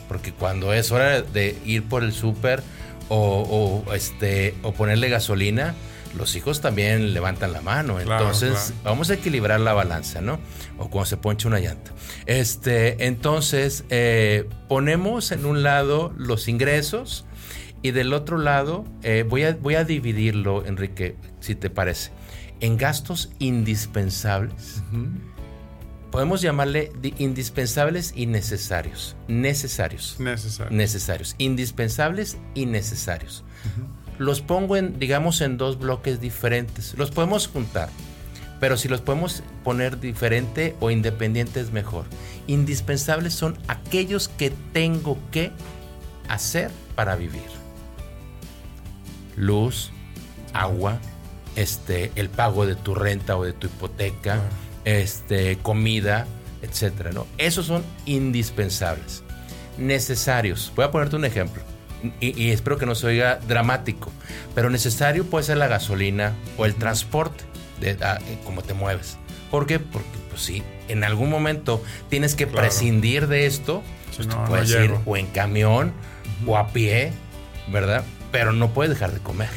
Porque 0.09 0.33
cuando 0.33 0.73
es 0.73 0.93
hora 0.93 1.23
de 1.23 1.57
ir 1.65 1.85
por 1.85 2.05
el 2.05 2.13
súper 2.13 2.63
o, 3.09 3.83
este, 3.95 4.55
o 4.63 4.73
ponerle 4.73 5.09
gasolina, 5.09 5.75
los 6.17 6.35
hijos 6.37 6.61
también 6.61 7.15
levantan 7.15 7.53
la 7.53 7.61
mano. 7.61 8.01
Entonces, 8.01 8.73
vamos 8.83 9.11
a 9.11 9.15
equilibrar 9.15 9.61
la 9.61 9.73
balanza, 9.73 10.21
¿no? 10.21 10.39
O 10.79 10.89
cuando 10.89 11.07
se 11.07 11.17
ponche 11.17 11.47
una 11.47 11.61
llanta. 11.61 11.93
Este, 12.27 13.07
entonces, 13.07 13.85
eh, 13.91 14.49
ponemos 14.69 15.33
en 15.33 15.47
un 15.47 15.63
lado 15.63 16.13
los 16.17 16.49
ingresos 16.49 17.27
y 17.83 17.91
del 17.93 18.13
otro 18.13 18.39
lado, 18.39 18.85
eh, 19.03 19.25
voy, 19.29 19.45
a, 19.45 19.55
voy 19.55 19.75
a 19.75 19.85
dividirlo, 19.85 20.65
Enrique, 20.67 21.17
si 21.41 21.55
te 21.55 21.71
parece, 21.71 22.11
en 22.61 22.77
gastos 22.77 23.31
indispensables. 23.39 24.83
Podemos 26.11 26.41
llamarle 26.41 26.93
indispensables 27.19 28.13
y 28.17 28.27
necesarios. 28.27 29.17
Necesarios. 29.29 30.17
Necesarios. 30.19 30.73
Necesarios. 30.73 31.35
Indispensables 31.39 32.39
y 32.55 32.67
necesarios. 32.67 33.45
Los 34.19 34.41
pongo 34.41 34.77
en, 34.77 34.99
digamos, 34.99 35.41
en 35.41 35.59
dos 35.59 35.79
bloques 35.79 36.21
diferentes. 36.21 36.95
Los 36.97 37.11
podemos 37.11 37.49
juntar, 37.49 37.89
pero 38.61 38.77
si 38.77 38.89
los 38.89 39.01
podemos 39.01 39.43
poner 39.65 40.01
diferente 40.01 40.75
o 40.81 40.91
independiente 40.91 41.61
es 41.61 41.73
mejor. 41.73 42.05
Indispensables 42.47 43.35
son 43.35 43.59
aquellos 43.69 44.29
que 44.29 44.51
tengo 44.73 45.19
que 45.31 45.53
hacer 46.29 46.71
para 46.95 47.17
vivir 47.17 47.67
luz, 49.37 49.91
agua, 50.53 50.99
este, 51.55 52.11
el 52.17 52.29
pago 52.29 52.67
de 52.67 52.75
tu 52.75 52.95
renta 52.95 53.37
o 53.37 53.45
de 53.45 53.53
tu 53.53 53.69
hipoteca, 53.69 54.41
este, 54.85 55.59
comida, 55.59 56.27
etcétera, 56.63 57.13
¿no? 57.13 57.27
Esos 57.39 57.67
son 57.67 57.85
indispensables, 58.07 59.23
necesarios. 59.79 60.73
Voy 60.75 60.87
a 60.87 60.91
ponerte 60.91 61.17
un 61.17 61.25
ejemplo. 61.25 61.63
Y, 62.21 62.51
espero 62.51 62.79
que 62.79 62.87
no 62.87 62.95
se 62.95 63.07
oiga 63.07 63.41
dramático, 63.49 64.13
pero 64.55 64.71
necesario 64.71 65.25
puede 65.25 65.45
ser 65.45 65.57
la 65.57 65.67
gasolina 65.67 66.35
o 66.57 66.67
el 66.67 66.75
transporte, 66.75 67.45
de, 67.81 67.97
ah, 68.03 68.19
eh, 68.29 68.39
cómo 68.45 68.63
te 68.63 68.75
mueves. 68.75 69.17
¿Por 69.51 69.67
qué? 69.67 69.79
Porque, 69.79 70.07
pues 70.29 70.43
sí, 70.43 70.63
en 70.89 71.05
algún 71.05 71.31
momento 71.31 71.83
tienes 72.09 72.35
que 72.35 72.47
prescindir 72.47 73.29
de 73.29 73.47
esto. 73.47 73.83
Pues, 74.15 74.29
puedes 74.47 74.71
ir 74.71 74.95
o 75.05 75.17
en 75.17 75.27
camión 75.27 75.93
o 76.47 76.57
a 76.57 76.69
pie, 76.69 77.13
¿verdad? 77.69 78.05
pero 78.37 78.53
no 78.53 78.69
puedes 78.75 78.91
dejar 78.91 79.13
de 79.13 79.21
comer. 79.21 79.49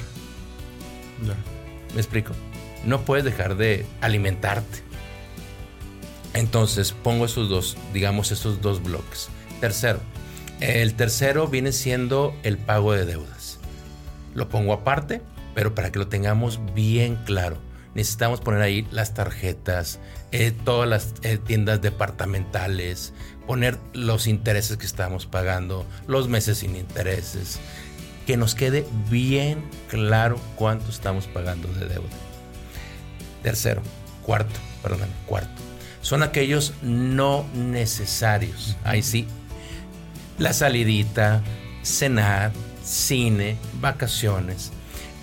¿Me 1.93 1.99
explico? 1.99 2.34
No 2.86 3.02
puedes 3.02 3.25
dejar 3.25 3.58
de 3.58 3.86
alimentarte. 3.99 4.84
Entonces 6.34 6.93
pongo 6.93 7.25
esos 7.25 7.49
dos, 7.49 7.75
digamos, 7.93 8.32
esos 8.32 8.62
dos 8.62 8.82
bloques. 8.82 9.28
Tercero, 9.60 9.99
El 10.60 10.93
tercero 10.95 11.48
viene 11.48 11.72
siendo 11.72 12.36
el 12.43 12.58
pago 12.58 12.93
de 12.93 13.06
deudas. 13.06 13.60
Lo 14.34 14.50
pongo 14.50 14.74
aparte, 14.74 15.22
pero 15.56 15.74
para 15.74 15.91
que 15.91 16.00
lo 16.00 16.08
tengamos 16.08 16.60
bien 16.74 17.17
claro. 17.26 17.58
Necesitamos 17.95 18.41
poner 18.41 18.62
ahí 18.62 18.88
las 18.91 19.13
tarjetas, 19.13 20.00
eh, 20.32 20.52
todas 20.52 20.88
las 20.88 21.13
eh, 21.24 21.38
tiendas 21.38 21.82
departamentales, 21.82 23.13
poner 23.48 23.80
los 23.93 24.28
intereses 24.28 24.78
que 24.78 24.86
estamos 24.86 25.26
pagando, 25.26 25.86
los 26.08 26.28
meses 26.28 26.60
sin 26.60 26.76
intereses, 26.76 27.60
que 28.28 28.38
nos 28.38 28.54
quede 28.54 28.86
bien 29.10 29.63
claro 29.89 30.39
cuánto 30.56 30.91
estamos 30.91 31.26
pagando 31.26 31.67
de 31.74 31.88
deuda. 31.88 32.10
Tercero, 33.41 33.82
cuarto, 34.24 34.60
perdón, 34.84 35.10
cuarto. 35.26 35.62
Son 36.02 36.22
aquellos 36.22 36.74
no 36.82 37.45
necesarios. 37.56 38.78
Ahí 38.84 39.02
sí, 39.02 39.28
la 40.39 40.54
salidita, 40.54 41.43
cenar, 41.84 42.52
cine, 42.84 43.58
vacaciones. 43.82 44.71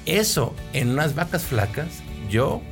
Eso 0.05 0.55
en 0.72 0.90
unas 0.90 1.14
vacas 1.14 1.44
flacas, 1.44 2.02
yo 2.31 2.62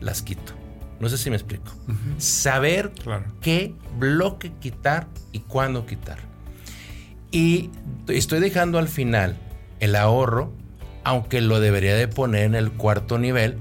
las 0.00 0.22
quito. 0.22 0.52
No 1.00 1.08
sé 1.08 1.18
si 1.18 1.30
me 1.30 1.36
explico. 1.36 1.72
Saber 2.18 2.92
qué 3.40 3.74
bloque 3.98 4.52
quitar 4.60 5.08
y 5.32 5.40
cuándo 5.40 5.84
quitar. 5.86 6.18
Y 7.32 7.70
estoy 8.06 8.38
dejando 8.38 8.78
al 8.78 8.86
final 8.86 9.36
el 9.80 9.96
ahorro, 9.96 10.52
aunque 11.02 11.40
lo 11.40 11.58
debería 11.58 11.96
de 11.96 12.06
poner 12.06 12.44
en 12.44 12.54
el 12.54 12.70
cuarto 12.70 13.18
nivel, 13.18 13.56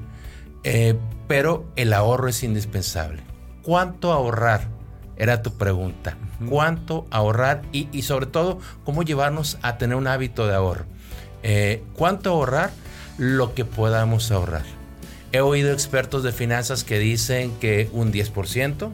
eh, 0.63 0.95
pero 1.27 1.71
el 1.77 1.93
ahorro 1.93 2.27
es 2.27 2.43
indispensable. 2.43 3.23
¿Cuánto 3.63 4.11
ahorrar? 4.11 4.67
Era 5.15 5.41
tu 5.41 5.57
pregunta. 5.57 6.17
¿Cuánto 6.49 7.07
ahorrar? 7.11 7.61
Y, 7.71 8.01
sobre 8.01 8.25
todo, 8.25 8.59
¿cómo 8.83 9.03
llevarnos 9.03 9.57
a 9.61 9.77
tener 9.77 9.95
un 9.95 10.07
hábito 10.07 10.47
de 10.47 10.55
ahorro? 10.55 10.85
Eh, 11.43 11.83
¿Cuánto 11.93 12.31
ahorrar? 12.31 12.71
Lo 13.17 13.53
que 13.53 13.65
podamos 13.65 14.31
ahorrar. 14.31 14.63
He 15.31 15.41
oído 15.41 15.71
expertos 15.71 16.23
de 16.23 16.31
finanzas 16.31 16.83
que 16.83 16.99
dicen 16.99 17.53
que 17.59 17.89
un 17.93 18.11
10%, 18.11 18.91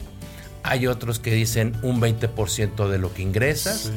hay 0.63 0.87
otros 0.87 1.19
que 1.19 1.31
dicen 1.31 1.75
un 1.81 2.01
20% 2.01 2.89
de 2.89 2.99
lo 2.99 3.13
que 3.13 3.21
ingresas. 3.23 3.91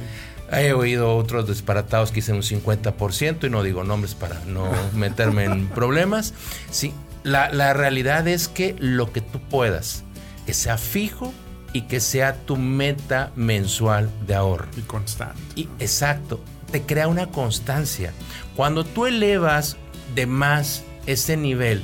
He 0.52 0.72
oído 0.72 1.16
otros 1.16 1.46
disparatados 1.46 2.10
que 2.10 2.16
dicen 2.16 2.36
un 2.36 2.42
50% 2.42 3.46
y 3.46 3.50
no 3.50 3.62
digo 3.62 3.84
nombres 3.84 4.14
para 4.14 4.40
no 4.46 4.70
meterme 4.94 5.44
en 5.44 5.68
problemas. 5.68 6.34
Sí, 6.70 6.92
la, 7.22 7.52
la 7.52 7.72
realidad 7.72 8.26
es 8.26 8.48
que 8.48 8.74
lo 8.78 9.12
que 9.12 9.20
tú 9.20 9.40
puedas, 9.40 10.04
que 10.46 10.54
sea 10.54 10.78
fijo 10.78 11.34
y 11.72 11.82
que 11.82 12.00
sea 12.00 12.34
tu 12.34 12.56
meta 12.56 13.32
mensual 13.36 14.10
de 14.26 14.34
ahorro. 14.34 14.66
Y 14.76 14.82
constante. 14.82 15.40
Y, 15.54 15.68
exacto, 15.78 16.40
te 16.70 16.82
crea 16.82 17.08
una 17.08 17.28
constancia. 17.28 18.12
Cuando 18.56 18.84
tú 18.84 19.06
elevas 19.06 19.76
de 20.14 20.26
más 20.26 20.82
ese 21.06 21.36
nivel, 21.36 21.82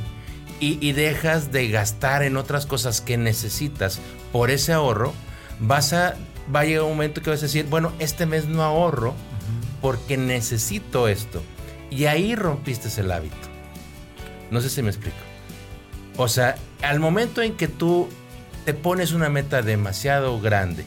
y, 0.59 0.93
dejas 0.93 1.53
de 1.53 1.69
gastar 1.69 2.23
en 2.23 2.37
otras 2.37 2.67
cosas 2.67 3.01
que 3.01 3.19
necesitas 3.19 4.01
por 4.33 4.51
ese 4.51 4.73
ahorro, 4.73 5.13
vas 5.61 5.93
a, 5.93 6.17
va 6.55 6.61
a 6.61 6.65
llegar 6.65 6.85
un 6.85 6.93
momento 6.93 7.21
que 7.21 7.31
vas 7.31 7.41
a 7.41 7.47
decir, 7.47 7.67
bueno, 7.69 7.93
este 7.99 8.27
mes 8.27 8.47
no 8.47 8.63
ahorro 8.63 9.15
porque 9.83 10.17
necesito 10.17 11.09
esto. 11.09 11.43
Y 11.91 12.07
ahí 12.07 12.35
rompiste 12.35 12.89
el 13.01 13.13
hábito. 13.13 13.37
No 14.51 14.61
sé 14.61 14.71
si 14.71 14.83
me 14.83 14.89
explico. 14.89 15.17
O 16.17 16.29
sea, 16.29 16.57
al 16.83 17.01
momento 17.01 17.43
en 17.43 17.55
que 17.57 17.69
tú 17.69 18.09
te 18.67 18.75
pones 18.75 19.13
una 19.13 19.29
meta 19.29 19.63
demasiado 19.63 20.41
grande 20.41 20.85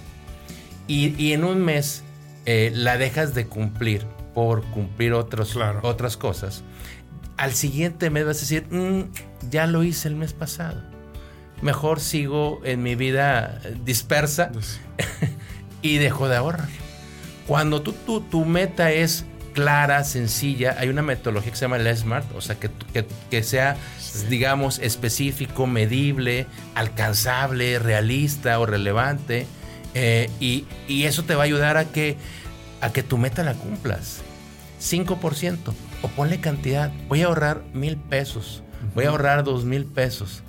y, 0.85 1.31
en 1.31 1.45
un 1.45 1.63
mes 1.63 2.03
eh, 2.45 2.71
la 2.73 2.97
dejas 2.97 3.33
de 3.33 3.47
cumplir 3.47 4.05
por 4.33 4.65
cumplir 4.65 5.13
otros, 5.13 5.57
otras 5.81 6.17
cosas, 6.17 6.63
al 7.37 7.53
siguiente 7.53 8.09
mes 8.09 8.25
vas 8.25 8.37
a 8.37 8.39
decir, 8.41 8.67
mm, 8.69 9.03
ya 9.49 9.65
lo 9.65 9.83
hice 9.83 10.09
el 10.09 10.15
mes 10.15 10.33
pasado. 10.33 10.81
Mejor 11.61 12.01
sigo 12.01 12.59
en 12.65 12.83
mi 12.83 12.95
vida 12.95 13.61
dispersa 13.85 14.51
y 15.81 15.99
dejo 15.99 16.27
de 16.27 16.35
ahorrar. 16.35 16.67
Cuando 17.47 17.81
tú, 17.81 17.93
tu 18.21 18.43
meta 18.43 18.91
es 18.91 19.25
clara, 19.59 20.05
sencilla, 20.05 20.77
hay 20.79 20.87
una 20.87 21.01
metodología 21.01 21.51
que 21.51 21.57
se 21.57 21.65
llama 21.65 21.75
el 21.75 21.97
SMART, 21.97 22.33
o 22.33 22.39
sea, 22.39 22.55
que, 22.55 22.69
que, 23.29 23.43
sea, 23.43 23.75
digamos, 24.29 24.79
específico, 24.79 25.67
medible, 25.67 26.47
alcanzable, 26.75 27.77
realista 27.77 28.57
o 28.59 28.65
relevante. 28.65 29.47
Eh, 29.95 30.29
y, 30.39 30.65
y, 30.87 31.03
eso 31.03 31.23
te 31.23 31.35
va 31.35 31.43
a 31.43 31.45
ayudar 31.45 31.75
a 31.75 31.85
que, 31.85 32.15
a 32.79 32.93
que 32.93 33.03
tu 33.03 33.17
meta 33.17 33.43
la 33.43 33.53
cumplas. 33.53 34.21
5% 34.81 35.57
o 36.03 36.07
ponle 36.07 36.39
cantidad, 36.39 36.89
voy 37.09 37.23
a 37.23 37.25
ahorrar 37.25 37.61
mil 37.73 37.97
pesos, 37.97 38.63
voy 38.95 39.05
a 39.05 39.09
ahorrar 39.09 39.43
dos 39.43 39.65
mil 39.65 39.83
pesos. 39.85 40.41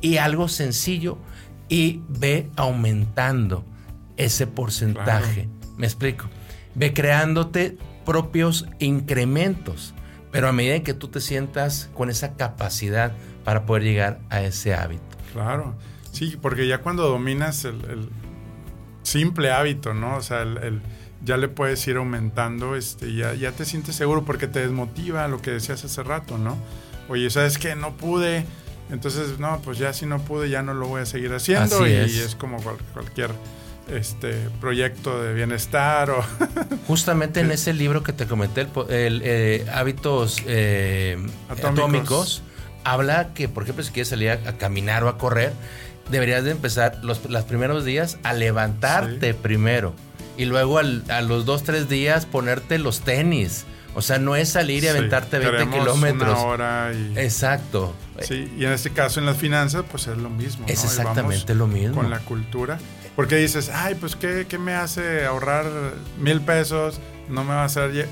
Y 0.00 0.16
algo 0.16 0.48
sencillo 0.48 1.18
y 1.68 2.02
ve 2.08 2.50
aumentando 2.56 3.64
ese 4.16 4.48
porcentaje. 4.48 5.48
Me 5.76 5.86
explico. 5.86 6.26
Ve 6.74 6.92
creándote 6.92 7.78
propios 8.06 8.66
incrementos, 8.78 9.92
pero 10.32 10.48
a 10.48 10.52
medida 10.52 10.82
que 10.82 10.94
tú 10.94 11.08
te 11.08 11.20
sientas 11.20 11.90
con 11.92 12.08
esa 12.08 12.34
capacidad 12.36 13.12
para 13.44 13.66
poder 13.66 13.82
llegar 13.82 14.20
a 14.30 14.40
ese 14.40 14.74
hábito. 14.74 15.04
Claro, 15.34 15.74
sí, 16.12 16.38
porque 16.40 16.66
ya 16.66 16.78
cuando 16.78 17.06
dominas 17.06 17.66
el, 17.66 18.08
simple 19.02 19.52
hábito, 19.52 19.92
¿no? 19.92 20.16
O 20.16 20.22
sea, 20.22 20.42
el 20.42 20.80
ya 21.26 21.36
le 21.36 21.48
puedes 21.48 21.86
ir 21.88 21.96
aumentando, 21.96 22.76
este, 22.76 23.14
ya, 23.14 23.34
ya 23.34 23.52
te 23.52 23.64
sientes 23.64 23.96
seguro 23.96 24.24
porque 24.24 24.46
te 24.46 24.60
desmotiva 24.60 25.26
lo 25.28 25.40
que 25.40 25.50
decías 25.50 25.84
hace 25.84 26.02
rato, 26.02 26.38
¿no? 26.38 26.56
Oye, 27.08 27.30
¿sabes 27.30 27.58
qué? 27.58 27.74
No 27.74 27.96
pude. 27.96 28.44
Entonces, 28.90 29.38
no, 29.38 29.60
pues 29.62 29.78
ya 29.78 29.92
si 29.92 30.06
no 30.06 30.20
pude, 30.20 30.48
ya 30.48 30.62
no 30.62 30.74
lo 30.74 30.86
voy 30.86 31.02
a 31.02 31.06
seguir 31.06 31.32
haciendo. 31.32 31.86
y 31.86 31.92
es. 31.92 32.36
como 32.36 32.62
cualquier 32.92 33.30
este 33.88 34.48
proyecto 34.60 35.22
de 35.22 35.34
bienestar 35.34 36.10
o 36.10 36.24
justamente 36.86 37.40
en 37.40 37.50
ese 37.52 37.72
libro 37.72 38.02
que 38.02 38.12
te 38.12 38.26
comenté 38.26 38.62
el, 38.88 39.22
eh, 39.24 39.66
hábitos 39.72 40.42
eh, 40.46 41.16
atómicos. 41.48 42.42
habla 42.84 43.32
que 43.34 43.48
por 43.48 43.62
ejemplo 43.62 43.84
si 43.84 43.92
quieres 43.92 44.08
salir 44.08 44.30
a, 44.30 44.38
caminar 44.58 45.04
o 45.04 45.08
a 45.08 45.18
correr 45.18 45.52
deberías 46.10 46.44
de 46.44 46.50
empezar 46.50 46.98
los, 47.02 47.18
primeros 47.44 47.84
días 47.84 48.18
a 48.22 48.32
levantarte 48.32 49.34
primero 49.34 49.94
y 50.36 50.44
luego 50.44 50.78
a 50.78 51.22
los 51.22 51.46
dos, 51.46 51.62
tres 51.62 51.88
días 51.88 52.26
ponerte 52.26 52.78
los 52.78 53.00
tenis. 53.00 53.64
O 53.94 54.02
sea, 54.02 54.18
no 54.18 54.36
es 54.36 54.50
salir 54.50 54.84
y 54.84 54.88
aventarte 54.88 55.38
20 55.38 55.70
kilómetros. 55.70 56.38
Una 56.38 56.46
hora 56.46 56.92
y... 56.92 57.18
Exacto. 57.18 57.94
Sí, 58.20 58.52
y 58.58 58.66
en 58.66 58.72
este 58.72 58.90
caso 58.90 59.20
en 59.20 59.26
las 59.26 59.38
finanzas, 59.38 59.84
pues 59.90 60.06
es 60.06 60.18
lo 60.18 60.28
mismo. 60.28 60.66
Es 60.68 60.84
exactamente 60.84 61.54
lo 61.54 61.66
mismo. 61.66 61.94
Con 61.94 62.10
la 62.10 62.18
cultura. 62.18 62.78
Porque 63.16 63.36
dices, 63.36 63.70
ay, 63.72 63.94
pues 63.94 64.14
¿qué, 64.14 64.46
¿qué, 64.48 64.58
me 64.58 64.74
hace 64.74 65.24
ahorrar 65.24 65.64
mil 66.18 66.42
pesos? 66.42 67.00
No 67.28 67.42
me 67.42 67.54
va 67.54 67.62
a 67.62 67.64
hacer... 67.64 68.08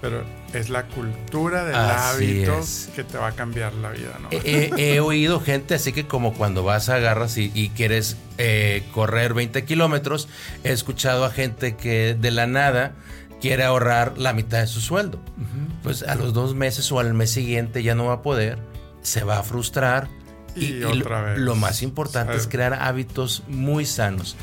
Pero 0.00 0.22
es 0.52 0.68
la 0.68 0.84
cultura 0.84 1.64
del 1.64 1.74
hábito 1.74 2.60
que 2.94 3.04
te 3.04 3.18
va 3.18 3.28
a 3.28 3.32
cambiar 3.32 3.72
la 3.74 3.90
vida, 3.90 4.18
¿no? 4.20 4.28
He, 4.30 5.00
oído 5.00 5.40
gente 5.40 5.74
así 5.74 5.92
que 5.92 6.06
como 6.06 6.34
cuando 6.34 6.62
vas 6.62 6.88
agarras 6.88 7.36
y, 7.38 7.70
quieres 7.74 8.16
eh, 8.38 8.84
correr 8.92 9.34
20 9.34 9.64
kilómetros, 9.64 10.28
he 10.62 10.72
escuchado 10.72 11.24
a 11.24 11.30
gente 11.30 11.76
que 11.76 12.14
de 12.14 12.30
la 12.30 12.46
nada 12.46 12.92
quiere 13.40 13.64
ahorrar 13.64 14.16
la 14.18 14.32
mitad 14.32 14.60
de 14.60 14.66
su 14.66 14.80
sueldo. 14.80 15.20
Pues 15.82 16.02
a 16.02 16.14
los 16.14 16.32
dos 16.32 16.54
meses 16.54 16.90
o 16.92 17.00
al 17.00 17.14
mes 17.14 17.30
siguiente 17.30 17.82
ya 17.82 17.94
no 17.94 18.06
va 18.06 18.14
a 18.14 18.22
poder, 18.22 18.58
se 19.02 19.24
va 19.24 19.38
a 19.38 19.42
frustrar. 19.42 20.08
Y, 20.56 20.82
otra 20.82 21.22
vez. 21.22 21.38
Lo, 21.38 21.54
más 21.54 21.82
importante 21.82 22.36
es 22.36 22.46
crear 22.46 22.74
hábitos 22.74 23.42
muy 23.48 23.84
sanos. 23.86 24.36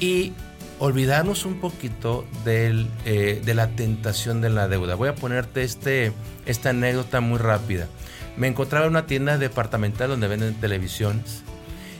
Y 0.00 0.32
olvidarnos 0.78 1.44
un 1.44 1.60
poquito 1.60 2.26
del, 2.44 2.88
eh, 3.04 3.40
de 3.44 3.54
la 3.54 3.68
tentación 3.68 4.40
de 4.40 4.50
la 4.50 4.68
deuda. 4.68 4.94
Voy 4.94 5.08
a 5.08 5.14
ponerte 5.14 5.62
este, 5.62 6.12
esta 6.44 6.70
anécdota 6.70 7.20
muy 7.20 7.38
rápida. 7.38 7.88
Me 8.36 8.48
encontraba 8.48 8.86
en 8.86 8.92
una 8.92 9.06
tienda 9.06 9.38
departamental 9.38 10.10
donde 10.10 10.28
venden 10.28 10.54
televisiones. 10.54 11.42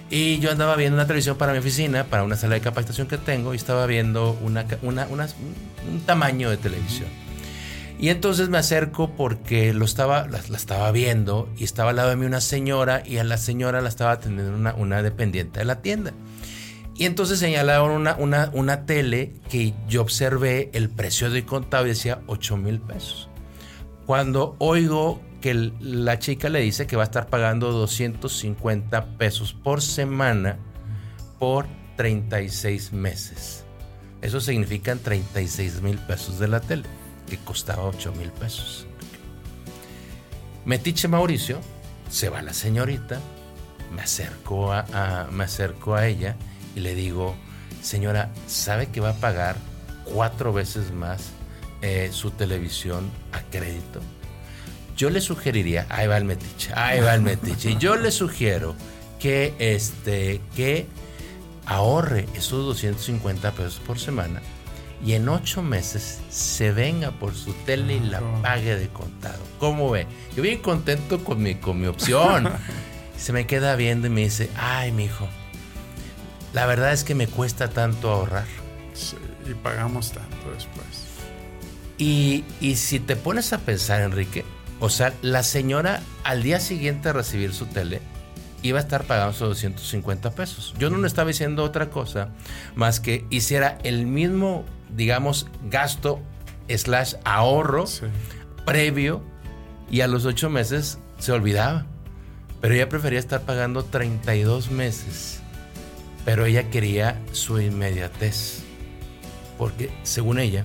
Y 0.08 0.38
yo 0.38 0.52
andaba 0.52 0.76
viendo 0.76 0.94
una 0.94 1.06
televisión 1.06 1.36
para 1.36 1.52
mi 1.52 1.58
oficina, 1.58 2.04
para 2.04 2.22
una 2.22 2.36
sala 2.36 2.54
de 2.54 2.60
capacitación 2.60 3.08
que 3.08 3.18
tengo, 3.18 3.54
y 3.54 3.56
estaba 3.56 3.86
viendo 3.86 4.38
una, 4.42 4.64
una, 4.82 5.06
un 5.06 6.00
tamaño 6.04 6.50
de 6.50 6.58
televisión. 6.58 7.08
Y 7.98 8.10
entonces 8.10 8.48
me 8.48 8.58
acerco 8.58 9.16
porque 9.16 9.72
lo 9.72 9.84
estaba, 9.84 10.26
la, 10.26 10.38
estaba 10.38 10.90
viendo 10.92 11.48
y 11.56 11.64
estaba 11.64 11.90
al 11.90 11.96
lado 11.96 12.10
de 12.10 12.16
mí 12.16 12.26
una 12.26 12.42
señora 12.42 13.02
y 13.06 13.16
a 13.16 13.24
la 13.24 13.38
señora 13.38 13.80
la 13.80 13.88
estaba 13.88 14.12
atendiendo 14.12 14.54
una, 14.54 14.74
una 14.74 15.02
dependiente 15.02 15.60
de 15.60 15.64
la 15.64 15.80
tienda. 15.80 16.12
Y 16.94 17.04
entonces 17.04 17.38
señalaron 17.38 17.90
una, 17.90 18.16
una, 18.16 18.50
una 18.52 18.86
tele 18.86 19.34
que 19.50 19.74
yo 19.88 20.02
observé 20.02 20.70
el 20.72 20.88
precio 20.88 21.30
de 21.30 21.44
contado 21.44 21.86
y 21.86 21.90
decía 21.90 22.20
8 22.26 22.56
mil 22.56 22.80
pesos. 22.80 23.28
Cuando 24.06 24.56
oigo 24.58 25.20
que 25.40 25.72
la 25.80 26.18
chica 26.18 26.48
le 26.48 26.60
dice 26.60 26.86
que 26.86 26.96
va 26.96 27.02
a 27.02 27.04
estar 27.04 27.28
pagando 27.28 27.72
250 27.72 29.18
pesos 29.18 29.52
por 29.52 29.82
semana 29.82 30.58
por 31.38 31.66
36 31.96 32.92
meses. 32.92 33.64
Eso 34.22 34.40
significan 34.40 34.98
36 34.98 35.82
mil 35.82 35.98
pesos 35.98 36.38
de 36.38 36.48
la 36.48 36.60
tele, 36.60 36.84
que 37.26 37.38
costaba 37.38 37.84
8 37.84 38.12
mil 38.12 38.30
pesos. 38.30 38.86
Metiche 40.64 41.08
Mauricio, 41.08 41.60
se 42.10 42.28
va 42.28 42.42
la 42.42 42.52
señorita, 42.52 43.20
me 43.94 44.02
acerco 44.02 44.72
a, 44.72 45.28
me 45.30 45.44
acerco 45.44 45.94
a 45.94 46.06
ella 46.06 46.36
y 46.74 46.80
le 46.80 46.94
digo, 46.94 47.36
señora, 47.82 48.30
¿sabe 48.46 48.88
que 48.88 49.00
va 49.00 49.10
a 49.10 49.14
pagar 49.14 49.56
cuatro 50.04 50.52
veces 50.52 50.92
más 50.92 51.30
eh, 51.82 52.10
su 52.12 52.30
televisión 52.32 53.08
a 53.32 53.42
crédito? 53.42 54.00
Yo 54.96 55.10
le 55.10 55.20
sugeriría, 55.20 55.86
ahí 55.88 56.06
va 56.06 56.16
el 56.16 56.24
metiche, 56.24 56.72
ahí 56.74 57.00
va 57.00 57.14
el 57.14 57.20
metiche, 57.20 57.72
y 57.72 57.78
yo 57.78 57.96
le 57.96 58.10
sugiero 58.10 58.74
que, 59.20 59.54
este, 59.58 60.40
que 60.56 60.86
ahorre 61.66 62.26
esos 62.34 62.64
250 62.64 63.52
pesos 63.52 63.80
por 63.86 63.98
semana 63.98 64.40
y 65.04 65.12
en 65.12 65.28
ocho 65.28 65.62
meses 65.62 66.20
se 66.30 66.72
venga 66.72 67.10
por 67.12 67.34
su 67.34 67.52
tele 67.64 67.96
y 67.96 68.00
la 68.00 68.20
pague 68.42 68.76
de 68.76 68.88
contado. 68.88 69.42
¿Cómo 69.58 69.90
ve? 69.90 70.06
Yo 70.34 70.42
bien 70.42 70.58
contento 70.58 71.22
con 71.22 71.42
mi, 71.42 71.56
con 71.56 71.80
mi 71.80 71.86
opción. 71.86 72.50
se 73.16 73.32
me 73.32 73.46
queda 73.46 73.76
viendo 73.76 74.06
y 74.06 74.10
me 74.10 74.22
dice, 74.22 74.50
ay, 74.56 74.92
mi 74.92 75.04
hijo, 75.04 75.28
la 76.52 76.66
verdad 76.66 76.92
es 76.92 77.04
que 77.04 77.14
me 77.14 77.26
cuesta 77.26 77.68
tanto 77.68 78.10
ahorrar. 78.10 78.46
y 79.48 79.54
pagamos 79.54 80.12
tanto 80.12 80.50
después. 80.54 81.06
Y, 81.98 82.44
y 82.60 82.76
si 82.76 83.00
te 83.00 83.16
pones 83.16 83.52
a 83.52 83.58
pensar, 83.58 84.02
Enrique, 84.02 84.44
o 84.80 84.90
sea, 84.90 85.14
la 85.22 85.42
señora 85.42 86.02
al 86.24 86.42
día 86.42 86.60
siguiente 86.60 87.08
a 87.08 87.12
recibir 87.12 87.54
su 87.54 87.66
tele 87.66 88.00
iba 88.62 88.78
a 88.78 88.82
estar 88.82 89.04
pagando 89.04 89.32
esos 89.32 89.48
250 89.50 90.30
pesos. 90.32 90.74
Yo 90.78 90.90
no 90.90 90.98
le 90.98 91.06
estaba 91.06 91.28
diciendo 91.28 91.62
otra 91.62 91.90
cosa 91.90 92.28
más 92.74 93.00
que 93.00 93.24
hiciera 93.30 93.78
el 93.84 94.06
mismo, 94.06 94.64
digamos, 94.94 95.46
gasto 95.70 96.20
slash 96.68 97.14
ahorro 97.24 97.84
previo 98.64 99.22
y 99.90 100.00
a 100.00 100.08
los 100.08 100.24
ocho 100.24 100.50
meses 100.50 100.98
se 101.18 101.32
olvidaba. 101.32 101.86
Pero 102.60 102.74
ella 102.74 102.88
prefería 102.88 103.18
estar 103.18 103.42
pagando 103.42 103.84
32 103.84 104.70
meses. 104.70 105.40
Pero 106.24 106.44
ella 106.44 106.70
quería 106.70 107.20
su 107.32 107.60
inmediatez. 107.60 108.62
Porque 109.58 109.90
según 110.02 110.38
ella, 110.38 110.64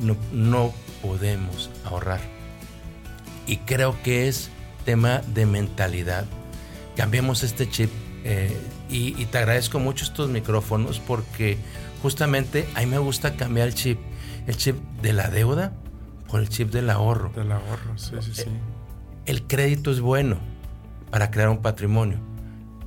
no, 0.00 0.16
no 0.32 0.72
podemos 1.00 1.70
ahorrar. 1.84 2.20
Y 3.46 3.58
creo 3.58 3.96
que 4.02 4.28
es 4.28 4.50
tema 4.84 5.22
de 5.34 5.46
mentalidad 5.46 6.26
cambiemos 6.98 7.44
este 7.44 7.70
chip. 7.70 7.90
Eh, 8.24 8.54
y, 8.90 9.24
te 9.26 9.38
agradezco 9.38 9.78
mucho 9.78 10.04
estos 10.04 10.28
micrófonos 10.28 10.98
porque 10.98 11.56
justamente 12.02 12.68
a 12.74 12.80
mí 12.80 12.86
me 12.86 12.98
gusta 12.98 13.36
cambiar 13.36 13.68
el 13.68 13.74
chip. 13.74 13.98
El 14.46 14.56
chip 14.56 14.76
de 15.02 15.12
la 15.12 15.28
deuda 15.28 15.72
por 16.28 16.40
el 16.40 16.48
chip 16.48 16.70
del 16.70 16.90
ahorro. 16.90 17.30
Del 17.34 17.52
ahorro, 17.52 17.96
sí, 17.96 18.14
sí, 18.20 18.32
sí. 18.34 18.44
El 19.26 19.46
crédito 19.46 19.90
es 19.90 20.00
bueno 20.00 20.38
para 21.10 21.30
crear 21.30 21.48
un 21.48 21.60
patrimonio, 21.60 22.18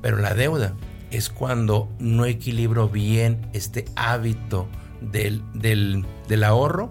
pero 0.00 0.16
la 0.16 0.34
deuda 0.34 0.74
es 1.10 1.28
cuando 1.28 1.88
no 1.98 2.24
equilibro 2.24 2.88
bien 2.88 3.48
este 3.52 3.84
hábito 3.94 4.66
del, 5.00 5.42
del, 5.54 6.04
del 6.28 6.44
ahorro 6.44 6.90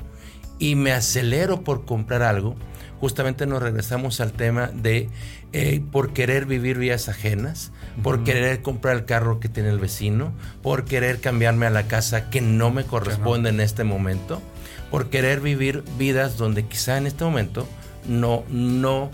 y 0.59 0.75
me 0.75 0.91
acelero 0.91 1.63
por 1.63 1.85
comprar 1.85 2.21
algo 2.21 2.55
justamente 3.01 3.47
nos 3.47 3.63
regresamos 3.63 4.21
al 4.21 4.31
tema 4.31 4.67
de 4.67 5.09
eh, 5.53 5.81
por 5.91 6.13
querer 6.13 6.45
vivir 6.45 6.77
vías 6.77 7.09
ajenas, 7.09 7.71
por 8.03 8.23
querer 8.23 8.61
comprar 8.61 8.95
el 8.95 9.05
carro 9.05 9.39
que 9.39 9.49
tiene 9.49 9.69
el 9.69 9.79
vecino, 9.79 10.31
por 10.61 10.85
querer 10.85 11.19
cambiarme 11.19 11.65
a 11.65 11.71
la 11.71 11.87
casa 11.87 12.29
que 12.29 12.41
no 12.41 12.69
me 12.69 12.85
corresponde 12.85 13.49
en 13.49 13.59
este 13.59 13.83
momento, 13.83 14.39
por 14.91 15.09
querer 15.09 15.41
vivir 15.41 15.83
vidas 15.97 16.37
donde 16.37 16.67
quizá 16.67 16.99
en 16.99 17.07
este 17.07 17.23
momento 17.23 17.67
no, 18.07 18.43
no, 18.49 19.09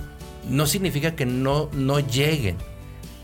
no 0.50 0.68
significa 0.68 1.16
que 1.16 1.26
no, 1.26 1.70
no 1.72 2.02
lleguen. 2.02 2.58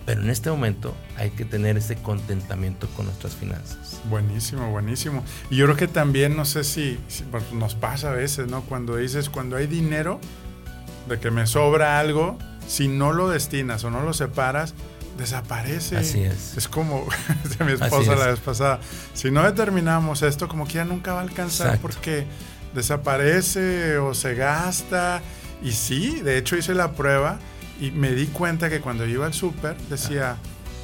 Pero 0.05 0.21
en 0.21 0.29
este 0.29 0.49
momento 0.49 0.93
hay 1.17 1.29
que 1.29 1.45
tener 1.45 1.77
ese 1.77 1.95
contentamiento 1.95 2.87
con 2.95 3.05
nuestras 3.05 3.35
finanzas. 3.35 4.01
Buenísimo, 4.09 4.69
buenísimo. 4.69 5.23
Y 5.49 5.57
yo 5.57 5.65
creo 5.65 5.77
que 5.77 5.87
también, 5.87 6.35
no 6.35 6.43
sé 6.43 6.65
si, 6.65 6.99
si 7.07 7.23
nos 7.53 7.75
pasa 7.75 8.11
a 8.11 8.13
veces, 8.13 8.47
¿no? 8.47 8.61
Cuando 8.63 8.97
dices, 8.97 9.29
cuando 9.29 9.55
hay 9.55 9.67
dinero, 9.67 10.19
de 11.07 11.19
que 11.19 11.31
me 11.31 11.47
sobra 11.47 11.99
algo, 11.99 12.37
si 12.67 12.87
no 12.87 13.11
lo 13.11 13.29
destinas 13.29 13.83
o 13.83 13.89
no 13.89 14.01
lo 14.01 14.13
separas, 14.13 14.73
desaparece. 15.17 15.97
Así 15.97 16.23
es. 16.23 16.57
Es 16.57 16.67
como 16.67 17.05
de 17.57 17.65
mi 17.65 17.73
esposa 17.73 18.15
la 18.15 18.27
vez 18.27 18.39
pasada. 18.39 18.79
Si 19.13 19.31
no 19.31 19.43
determinamos 19.43 20.21
esto, 20.21 20.47
como 20.47 20.67
que 20.67 20.73
ya 20.73 20.85
nunca 20.85 21.13
va 21.13 21.19
a 21.19 21.23
alcanzar 21.23 21.79
porque 21.79 22.25
desaparece 22.73 23.97
o 23.97 24.13
se 24.13 24.35
gasta. 24.35 25.21
Y 25.61 25.71
sí, 25.71 26.21
de 26.21 26.37
hecho 26.37 26.57
hice 26.57 26.73
la 26.73 26.91
prueba 26.91 27.39
y 27.79 27.91
me 27.91 28.11
di 28.11 28.27
cuenta 28.27 28.69
que 28.69 28.81
cuando 28.81 29.05
iba 29.05 29.25
al 29.25 29.33
súper 29.33 29.77
decía, 29.89 30.37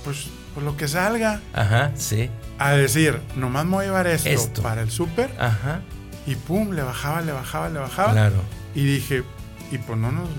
pues, 0.03 0.27
pues 0.53 0.65
lo 0.65 0.77
que 0.77 0.87
salga. 0.87 1.41
Ajá, 1.53 1.91
sí. 1.95 2.29
A 2.57 2.71
decir, 2.71 3.19
nomás 3.35 3.65
me 3.65 3.71
voy 3.71 3.85
a 3.85 3.87
llevar 3.87 4.07
esto, 4.07 4.61
para 4.61 4.81
el 4.81 4.91
súper. 4.91 5.31
Ajá. 5.39 5.81
Y 6.25 6.35
pum, 6.35 6.71
le 6.71 6.83
bajaba, 6.83 7.21
le 7.21 7.31
bajaba, 7.31 7.69
le 7.69 7.79
bajaba. 7.79 8.11
Claro. 8.11 8.41
Y 8.75 8.83
dije, 8.83 9.23
y 9.71 9.77
pues 9.77 9.97
no 9.97 10.11
nos, 10.11 10.29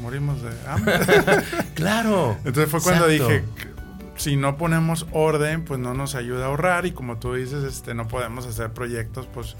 morimos 0.00 0.42
de 0.42 0.50
hambre. 0.68 0.98
claro. 1.74 2.36
Entonces 2.44 2.70
fue 2.70 2.80
cuando 2.80 3.08
dije, 3.08 3.44
si 4.16 4.36
no 4.36 4.56
ponemos 4.56 5.06
orden, 5.12 5.64
pues 5.64 5.80
no 5.80 5.94
nos 5.94 6.14
ayuda 6.14 6.44
a 6.44 6.48
ahorrar 6.48 6.86
y 6.86 6.92
como 6.92 7.18
tú 7.18 7.34
dices, 7.34 7.64
este, 7.64 7.94
no 7.94 8.08
podemos 8.08 8.46
hacer 8.46 8.70
proyectos 8.70 9.28
pues 9.32 9.56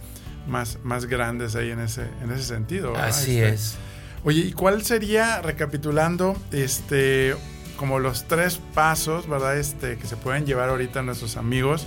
más, 0.47 0.79
más 0.85 1.07
grandes 1.07 1.57
ahí 1.57 1.71
en 1.71 1.81
ese, 1.81 2.07
en 2.23 2.31
ese 2.31 2.45
sentido. 2.45 2.97
Así 2.97 3.39
este, 3.41 3.55
es. 3.55 3.77
Oye, 4.25 4.41
¿y 4.41 4.53
cuál 4.53 4.83
sería, 4.83 5.41
recapitulando, 5.43 6.37
este, 6.53 7.37
como 7.77 7.99
los 7.99 8.27
tres 8.27 8.61
pasos, 8.75 9.29
¿verdad? 9.29 9.59
Este, 9.59 9.99
que 9.99 10.07
se 10.07 10.17
pueden 10.17 10.47
llevar 10.47 10.69
ahorita 10.69 11.03
nuestros 11.03 11.37
amigos 11.37 11.87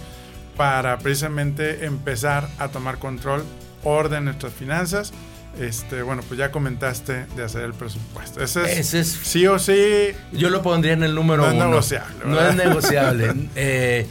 para 0.55 0.97
precisamente 0.99 1.85
empezar 1.85 2.49
a 2.59 2.67
tomar 2.67 2.99
control, 2.99 3.43
orden 3.83 4.19
en 4.19 4.25
nuestras 4.25 4.53
finanzas 4.53 5.13
este, 5.57 6.01
bueno, 6.01 6.21
pues 6.27 6.37
ya 6.37 6.51
comentaste 6.51 7.25
de 7.35 7.43
hacer 7.43 7.63
el 7.63 7.73
presupuesto. 7.73 8.41
Ese 8.41 8.99
es, 8.99 9.07
sí 9.07 9.47
o 9.47 9.59
sí. 9.59 10.11
Yo 10.31 10.49
lo 10.49 10.61
pondría 10.61 10.93
en 10.93 11.03
el 11.03 11.15
número 11.15 11.43
no 11.43 11.49
uno. 11.49 11.63
Es 11.63 11.69
negociable, 11.69 12.25
no 12.25 12.39
es 12.39 12.55
negociable. 12.55 13.33
Eh, 13.55 14.07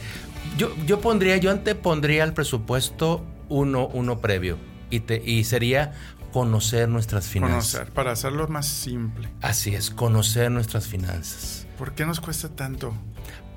yo, 0.56 0.74
yo 0.86 1.00
pondría, 1.00 1.36
yo 1.36 1.50
antepondría 1.50 2.24
el 2.24 2.32
presupuesto 2.32 3.24
uno, 3.48 3.86
uno 3.88 4.20
previo. 4.20 4.58
Y, 4.90 5.00
te, 5.00 5.22
y 5.24 5.44
sería 5.44 5.92
conocer 6.32 6.88
nuestras 6.88 7.26
finanzas. 7.26 7.72
Conocer, 7.72 7.92
para 7.92 8.12
hacerlo 8.12 8.48
más 8.48 8.66
simple. 8.66 9.28
Así 9.42 9.74
es, 9.74 9.90
conocer 9.90 10.50
nuestras 10.50 10.86
finanzas. 10.86 11.66
¿Por 11.78 11.92
qué 11.92 12.06
nos 12.06 12.20
cuesta 12.20 12.48
tanto 12.48 12.94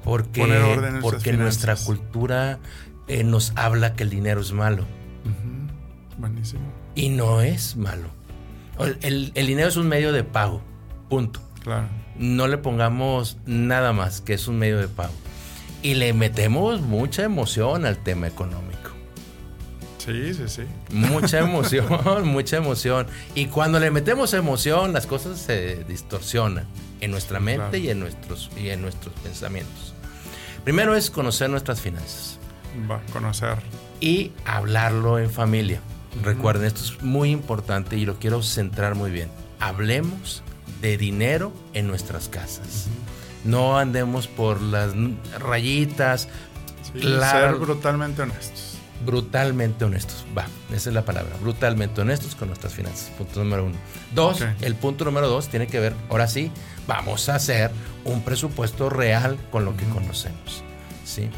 porque, 0.03 0.41
poner 0.41 0.61
orden 0.61 0.95
en 0.95 1.01
Porque 1.01 1.33
nuestra 1.33 1.75
cultura 1.75 2.59
eh, 3.07 3.23
nos 3.23 3.53
habla 3.55 3.93
que 3.93 4.03
el 4.03 4.09
dinero 4.09 4.41
es 4.41 4.51
malo. 4.51 4.85
Buenísimo. 6.17 6.61
Y 6.95 7.09
no 7.09 7.41
es 7.41 7.75
malo. 7.75 8.09
El, 9.01 9.31
dinero 9.33 9.67
es 9.67 9.77
un 9.77 9.87
medio 9.87 10.11
de 10.11 10.23
pago. 10.23 10.61
Punto. 11.09 11.39
Claro. 11.63 11.87
No 12.17 12.47
le 12.47 12.57
pongamos 12.57 13.37
nada 13.45 13.93
más 13.93 14.21
que 14.21 14.33
es 14.33 14.47
un 14.47 14.57
medio 14.57 14.79
de 14.79 14.87
pago. 14.87 15.13
Y 15.83 15.95
le 15.95 16.13
metemos 16.13 16.81
mucha 16.81 17.23
emoción 17.23 17.85
al 17.85 17.97
tema 17.97 18.27
económico. 18.27 18.91
Sí, 19.97 20.33
sí, 20.33 20.43
sí. 20.47 20.63
Mucha 20.91 21.39
emoción, 21.47 22.27
mucha 22.27 22.57
emoción. 22.57 23.07
Y 23.35 23.47
cuando 23.47 23.79
le 23.79 23.91
metemos 23.91 24.33
emoción, 24.33 24.93
las 24.93 25.05
cosas 25.05 25.39
se 25.39 25.83
distorsionan 25.83 26.65
en 27.01 27.11
nuestra 27.11 27.39
mente 27.39 27.79
y, 27.79 27.89
en 27.89 27.99
nuestros, 27.99 28.49
y 28.57 28.69
en 28.69 28.81
nuestros 28.81 29.13
pensamientos. 29.21 29.93
Primero 30.63 30.95
es 30.95 31.09
conocer 31.09 31.49
nuestras 31.49 31.81
finanzas. 31.81 32.37
Va, 32.89 33.01
conocer. 33.11 33.57
Y 33.99 34.31
hablarlo 34.45 35.19
en 35.19 35.29
familia. 35.29 35.81
Recuerden, 36.23 36.65
esto 36.65 36.81
es 36.81 37.01
muy 37.01 37.31
importante 37.31 37.97
y 37.97 38.05
lo 38.05 38.19
quiero 38.19 38.43
centrar 38.43 38.95
muy 38.95 39.11
bien. 39.11 39.29
Hablemos 39.59 40.43
de 40.81 40.97
dinero 40.97 41.53
en 41.73 41.87
nuestras 41.87 42.27
casas. 42.27 42.87
No 43.43 43.77
andemos 43.77 44.27
por 44.27 44.61
las 44.61 44.93
rayitas. 45.39 46.27
ser 46.93 47.55
brutalmente 47.55 48.21
honestos. 48.21 48.77
Brutalmente 49.05 49.85
honestos. 49.85 50.25
Va, 50.37 50.45
esa 50.71 50.89
es 50.89 50.93
la 50.93 51.05
palabra. 51.05 51.35
Brutalmente 51.41 52.01
honestos 52.01 52.35
con 52.35 52.49
nuestras 52.49 52.73
finanzas. 52.73 53.09
Punto 53.17 53.43
número 53.43 53.65
uno. 53.65 53.75
Dos, 54.13 54.45
el 54.61 54.75
punto 54.75 55.05
número 55.05 55.27
dos 55.27 55.47
tiene 55.47 55.67
que 55.67 55.79
ver, 55.79 55.95
ahora 56.09 56.27
sí, 56.27 56.51
vamos 56.87 57.29
a 57.29 57.35
hacer 57.35 57.71
un 58.05 58.21
presupuesto 58.21 58.89
real 58.89 59.37
con 59.49 59.65
lo 59.65 59.75
que 59.75 59.85
conocemos. 59.85 60.63
¿sí? 61.03 61.29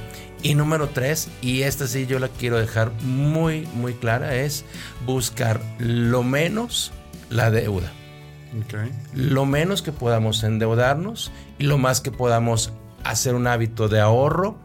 Y 0.43 0.55
número 0.55 0.89
tres, 0.89 1.29
y 1.41 1.61
esta 1.61 1.87
sí 1.87 2.05
yo 2.05 2.19
la 2.19 2.27
quiero 2.27 2.59
dejar 2.59 2.91
muy, 3.01 3.65
muy 3.75 3.93
clara, 3.93 4.35
es 4.35 4.65
buscar 5.05 5.61
lo 5.79 6.21
menos 6.21 6.91
la 7.29 7.49
deuda. 7.49 7.91
Lo 9.15 9.45
menos 9.45 9.81
que 9.81 9.91
podamos 9.91 10.43
endeudarnos 10.43 11.31
y 11.57 11.63
lo 11.63 11.77
más 11.77 12.01
que 12.01 12.11
podamos 12.11 12.73
hacer 13.03 13.35
un 13.35 13.47
hábito 13.47 13.87
de 13.87 13.99
ahorro 13.99 14.57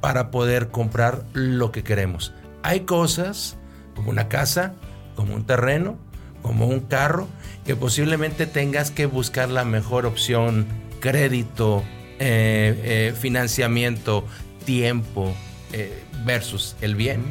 para 0.00 0.30
poder 0.30 0.68
comprar 0.68 1.24
lo 1.32 1.72
que 1.72 1.84
queremos. 1.84 2.32
Hay 2.62 2.80
cosas 2.80 3.56
como 3.94 4.10
una 4.10 4.28
casa, 4.28 4.74
como 5.14 5.34
un 5.34 5.46
terreno, 5.46 5.96
como 6.42 6.66
un 6.66 6.80
carro, 6.80 7.28
que 7.64 7.76
posiblemente 7.76 8.46
tengas 8.46 8.90
que 8.90 9.06
buscar 9.06 9.48
la 9.48 9.64
mejor 9.64 10.06
opción, 10.06 10.66
crédito, 11.00 11.82
eh, 12.18 12.80
eh, 12.84 13.14
financiamiento, 13.18 14.26
tiempo, 14.70 15.34
eh, 15.72 16.00
versus 16.24 16.76
el 16.80 16.94
bien 16.94 17.24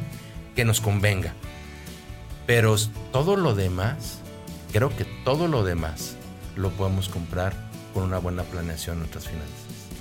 que 0.57 0.65
nos 0.65 0.81
convenga. 0.81 1.33
Pero 2.45 2.75
todo 3.13 3.37
lo 3.37 3.55
demás, 3.55 4.19
creo 4.73 4.89
que 4.89 5.05
todo 5.23 5.47
lo 5.47 5.63
demás 5.63 6.17
lo 6.57 6.69
podemos 6.71 7.07
comprar 7.07 7.53
con 7.93 8.03
una 8.03 8.17
buena 8.17 8.43
planeación 8.43 8.95
en 8.95 8.99
nuestras 8.99 9.29
finanzas. 9.29 9.55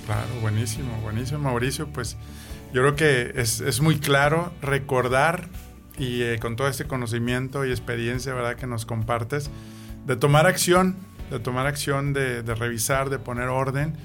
Claro, 0.05 0.27
buenísimo, 0.41 0.99
buenísimo 1.01 1.39
Mauricio. 1.39 1.87
Pues 1.87 2.17
yo 2.73 2.81
creo 2.81 2.95
que 2.97 3.31
es, 3.39 3.61
es 3.61 3.79
muy 3.79 3.99
claro 3.99 4.51
recordar 4.61 5.47
y 5.97 6.23
eh, 6.23 6.39
con 6.41 6.57
todo 6.57 6.67
este 6.67 6.87
conocimiento 6.87 7.65
y 7.65 7.69
experiencia, 7.69 8.33
¿verdad? 8.33 8.57
Que 8.57 8.67
nos 8.67 8.85
compartes, 8.85 9.49
de 10.05 10.17
tomar 10.17 10.45
acción, 10.45 10.97
de 11.31 11.39
tomar 11.39 11.67
acción, 11.67 12.11
de, 12.11 12.43
de 12.43 12.53
revisar, 12.53 13.09
de 13.09 13.17
poner 13.17 13.47
orden 13.47 13.95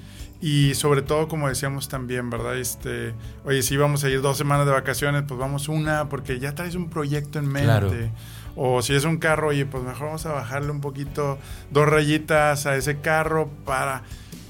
y 0.45 0.75
sobre 0.75 1.01
todo, 1.01 1.27
como 1.27 1.49
decíamos 1.49 1.89
también, 1.89 2.29
¿verdad? 2.29 2.55
Este, 2.59 3.15
oye, 3.45 3.63
si 3.63 3.77
vamos 3.77 4.03
a 4.03 4.09
ir 4.09 4.21
dos 4.21 4.37
semanas 4.37 4.67
de 4.67 4.73
vacaciones, 4.73 5.23
pues 5.27 5.39
vamos 5.39 5.67
una, 5.67 6.07
porque 6.07 6.37
ya 6.37 6.53
traes 6.53 6.75
un 6.75 6.87
proyecto 6.87 7.39
en 7.39 7.47
mente. 7.47 8.11
O 8.55 8.83
si 8.83 8.93
es 8.93 9.05
un 9.05 9.17
carro, 9.17 9.47
oye, 9.47 9.65
pues 9.65 9.83
mejor 9.83 10.05
vamos 10.05 10.25
a 10.27 10.33
bajarle 10.33 10.69
un 10.69 10.81
poquito, 10.81 11.39
dos 11.71 11.89
rayitas 11.89 12.67
a 12.67 12.75
ese 12.75 12.99
carro 12.99 13.49
para. 13.65 14.03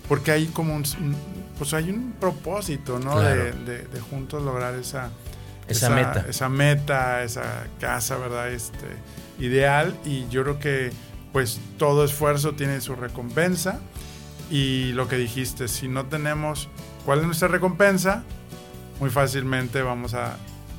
Porque 0.10 0.32
hay 0.32 0.48
como 0.48 0.76
un. 0.76 0.84
Pues 1.58 1.74
hay 1.74 1.92
un 1.92 2.14
propósito, 2.20 3.00
¿no? 3.00 3.22
De, 3.22 3.54
de, 3.54 4.00
juntos 4.02 4.44
lograr 4.44 4.76
esa, 4.76 5.12
esa, 5.70 5.92
meta. 5.92 6.26
Esa 6.28 6.50
meta, 6.50 7.24
esa 7.24 7.68
casa, 7.80 8.18
¿verdad? 8.18 8.50
Este, 8.52 8.88
ideal. 9.40 9.98
Y 10.04 10.28
yo 10.28 10.44
creo 10.44 10.60
que, 10.60 10.92
pues, 11.32 11.62
todo 11.78 12.04
esfuerzo 12.04 12.52
tiene 12.52 12.82
su 12.82 12.96
recompensa. 12.96 13.80
Y 14.50 14.92
lo 14.94 15.08
que 15.08 15.18
dijiste, 15.18 15.68
si 15.68 15.88
no 15.88 16.06
tenemos 16.06 16.70
cuál 17.06 17.20
es 17.20 17.26
nuestra 17.26 17.48
recompensa, 17.48 18.24
muy 19.00 19.10
fácilmente 19.10 19.82
vamos 19.82 20.14
a 20.14 20.38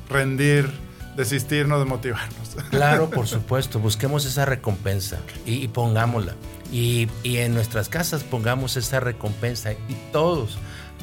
rendir, 0.09 0.69
desistirnos, 1.15 1.79
desmotivarnos. 1.79 2.47
Claro, 2.71 3.09
por 3.09 3.27
supuesto, 3.27 3.79
busquemos 3.79 4.25
esa 4.25 4.45
recompensa 4.45 5.19
y, 5.45 5.67
pongámosla. 5.67 6.33
Y, 6.71 7.07
y, 7.23 7.37
en 7.37 7.53
nuestras 7.53 7.87
casas 7.87 8.23
pongamos 8.23 8.77
esa 8.77 8.99
recompensa 8.99 9.73
y 9.73 9.95
todos, 10.11 10.57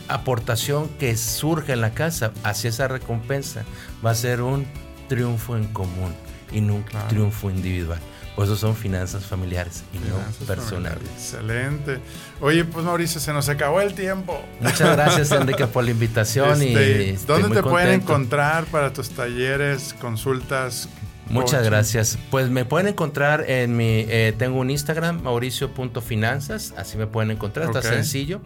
aportación 0.09 0.89
que 0.99 1.17
surge 1.17 1.73
en 1.73 1.81
la 1.81 1.95
casa 1.95 2.33
hacia 2.43 2.71
esa 2.71 2.89
recompensa 2.89 3.65
va 4.05 4.11
a 4.11 4.15
ser 4.15 4.43
un 4.43 4.67
triunfo 5.09 5.57
en 5.57 5.69
común 5.69 6.13
y 6.53 6.61
no 6.61 6.77
un 6.77 6.85
triunfo 7.09 7.51
individual. 7.51 8.01
Por 8.35 8.47
eso 8.47 8.57
son 8.57 8.75
finanzas 8.75 9.27
familiares 9.27 9.85
y 9.93 9.99
no 9.99 10.17
personales. 10.47 11.09
Excelente. 11.15 12.01
Oye, 12.41 12.65
pues 12.65 12.85
Mauricio, 12.85 13.21
se 13.21 13.33
nos 13.33 13.49
acabó 13.49 13.81
el 13.81 13.95
tiempo. 13.95 14.41
Muchas 14.61 14.97
gracias, 14.97 15.31
Enrique, 15.31 15.67
por 15.69 15.85
la 15.85 15.93
invitación. 15.93 16.61
y 16.61 16.75
este, 16.75 17.17
¿Dónde 17.27 17.55
te 17.55 17.63
pueden 17.63 18.01
encontrar 18.01 18.65
para 18.65 18.93
tus 18.93 19.11
talleres, 19.11 19.95
consultas? 20.01 20.89
Muchas 21.29 21.65
gracias. 21.65 22.19
Pues 22.31 22.51
me 22.51 22.65
pueden 22.65 22.89
encontrar 22.89 23.49
en 23.49 23.77
mi, 23.77 24.05
eh, 24.09 24.35
tengo 24.37 24.59
un 24.59 24.71
Instagram, 24.71 25.23
mauricio.finanzas, 25.23 26.75
así 26.77 26.99
me 26.99 27.07
pueden 27.07 27.31
encontrar, 27.31 27.67
está 27.67 27.83
sencillo, 27.83 28.41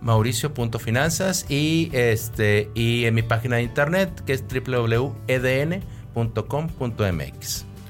mauricio.finanzas 0.00 1.46
y, 1.48 1.88
este, 1.92 2.70
y 2.74 3.06
en 3.06 3.14
mi 3.14 3.22
página 3.22 3.56
de 3.56 3.62
internet 3.62 4.22
que 4.24 4.34
es 4.34 4.44
www.edn.com.mx. 4.46 5.30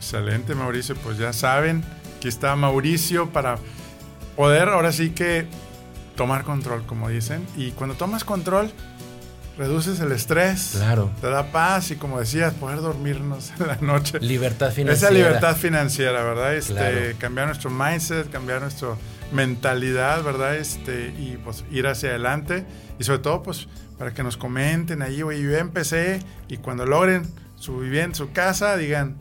Excelente, 0.01 0.55
Mauricio. 0.55 0.95
Pues 0.97 1.19
ya 1.19 1.35
saben, 1.35 1.85
aquí 2.17 2.29
está 2.29 2.57
Mauricio 2.57 3.29
para 3.31 3.59
poder 4.35 4.71
ahora 4.71 4.93
sí 4.93 5.11
que 5.11 5.47
tomar 6.17 6.45
control, 6.45 6.87
como 6.87 7.11
dicen. 7.11 7.47
Y 7.55 7.73
cuando 7.73 7.97
tomas 7.97 8.25
control, 8.25 8.73
reduces 9.59 10.01
el 10.01 10.11
estrés. 10.13 10.71
Claro. 10.77 11.11
Te 11.21 11.29
da 11.29 11.53
paz 11.53 11.91
y, 11.91 11.97
como 11.97 12.19
decías, 12.19 12.55
poder 12.55 12.81
dormirnos 12.81 13.53
en 13.61 13.67
la 13.67 13.77
noche. 13.77 14.19
Libertad 14.21 14.73
financiera. 14.73 14.93
Esa 14.95 15.11
libertad 15.11 15.55
financiera, 15.55 16.23
¿verdad? 16.25 16.55
Este, 16.55 17.15
Cambiar 17.19 17.49
nuestro 17.49 17.69
mindset, 17.69 18.31
cambiar 18.31 18.63
nuestra 18.63 18.95
mentalidad, 19.33 20.23
¿verdad? 20.25 20.57
Este, 20.57 21.09
y 21.19 21.39
pues 21.45 21.65
ir 21.71 21.87
hacia 21.87 22.09
adelante. 22.09 22.65
Y 22.99 23.05
sobre 23.05 23.19
todo, 23.19 23.43
pues, 23.43 23.69
para 23.99 24.15
que 24.15 24.23
nos 24.23 24.39
comenten 24.39 25.03
ahí, 25.03 25.23
oye, 25.23 25.43
yo 25.43 25.55
empecé 25.59 26.21
y 26.49 26.57
cuando 26.57 26.87
logren 26.87 27.29
su 27.57 27.81
vivienda, 27.81 28.17
su 28.17 28.33
casa, 28.33 28.79
digan, 28.79 29.17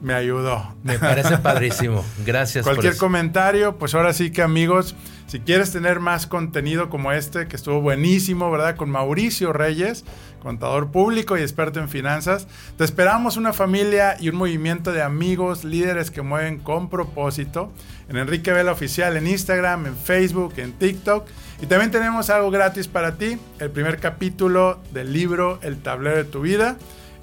me 0.00 0.14
ayudó. 0.14 0.74
Me 0.82 0.98
parece 0.98 1.38
padrísimo. 1.38 2.04
Gracias. 2.24 2.64
Cualquier 2.64 2.96
comentario, 2.96 3.76
pues 3.76 3.94
ahora 3.94 4.12
sí 4.12 4.30
que 4.30 4.42
amigos, 4.42 4.94
si 5.26 5.40
quieres 5.40 5.72
tener 5.72 6.00
más 6.00 6.26
contenido 6.26 6.90
como 6.90 7.12
este, 7.12 7.46
que 7.48 7.56
estuvo 7.56 7.80
buenísimo, 7.80 8.50
¿verdad? 8.50 8.76
Con 8.76 8.90
Mauricio 8.90 9.52
Reyes, 9.52 10.04
contador 10.42 10.90
público 10.90 11.36
y 11.36 11.40
experto 11.40 11.80
en 11.80 11.88
finanzas, 11.88 12.46
te 12.76 12.84
esperamos 12.84 13.36
una 13.36 13.52
familia 13.52 14.16
y 14.20 14.28
un 14.28 14.36
movimiento 14.36 14.92
de 14.92 15.02
amigos, 15.02 15.64
líderes 15.64 16.10
que 16.10 16.22
mueven 16.22 16.58
con 16.58 16.88
propósito. 16.88 17.72
En 18.08 18.16
Enrique 18.16 18.52
Vela 18.52 18.72
Oficial, 18.72 19.16
en 19.16 19.26
Instagram, 19.26 19.86
en 19.86 19.96
Facebook, 19.96 20.54
en 20.56 20.72
TikTok. 20.72 21.26
Y 21.62 21.66
también 21.66 21.90
tenemos 21.90 22.28
algo 22.28 22.50
gratis 22.50 22.88
para 22.88 23.16
ti, 23.16 23.38
el 23.58 23.70
primer 23.70 23.98
capítulo 23.98 24.80
del 24.92 25.12
libro 25.12 25.60
El 25.62 25.80
tablero 25.80 26.16
de 26.16 26.24
tu 26.24 26.40
vida, 26.40 26.76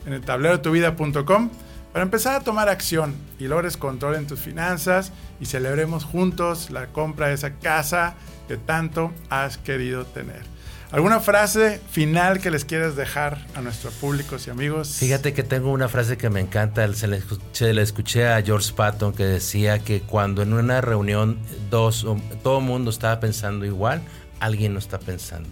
en 0.05 0.13
el 0.13 0.21
tablero 0.21 0.57
de 0.57 0.63
tu 0.63 0.71
vida.com 0.71 1.49
para 1.99 2.05
empezar 2.05 2.35
a 2.35 2.39
tomar 2.39 2.69
acción 2.69 3.13
y 3.39 3.49
logres 3.49 3.75
control 3.75 4.15
en 4.15 4.25
tus 4.25 4.39
finanzas 4.39 5.11
y 5.41 5.47
celebremos 5.47 6.05
juntos 6.05 6.69
la 6.69 6.87
compra 6.87 7.27
de 7.27 7.33
esa 7.33 7.55
casa 7.55 8.15
que 8.47 8.55
tanto 8.55 9.11
has 9.29 9.57
querido 9.57 10.05
tener. 10.05 10.43
¿Alguna 10.91 11.19
frase 11.19 11.81
final 11.91 12.39
que 12.39 12.51
les 12.51 12.63
quieras 12.63 12.95
dejar 12.95 13.45
a 13.53 13.59
nuestros 13.59 13.95
públicos 13.95 14.47
y 14.47 14.49
amigos? 14.49 14.95
Fíjate 14.97 15.33
que 15.33 15.43
tengo 15.43 15.73
una 15.73 15.89
frase 15.89 16.15
que 16.15 16.29
me 16.29 16.39
encanta, 16.39 16.87
se 16.93 17.07
la 17.07 17.17
escuché, 17.17 17.81
escuché 17.81 18.29
a 18.29 18.41
George 18.41 18.71
Patton 18.73 19.11
que 19.11 19.25
decía 19.25 19.79
que 19.79 19.99
cuando 19.99 20.41
en 20.41 20.53
una 20.53 20.79
reunión 20.79 21.37
dos, 21.69 22.07
todo 22.43 22.59
el 22.59 22.63
mundo 22.63 22.91
estaba 22.91 23.19
pensando 23.19 23.65
igual, 23.65 24.01
alguien 24.39 24.71
no 24.71 24.79
está 24.79 25.01
pensando. 25.01 25.49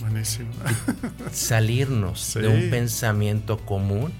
Buenísimo. 0.00 0.50
Salirnos 1.32 2.34
de 2.34 2.48
un 2.48 2.68
pensamiento 2.68 3.58
común 3.58 4.12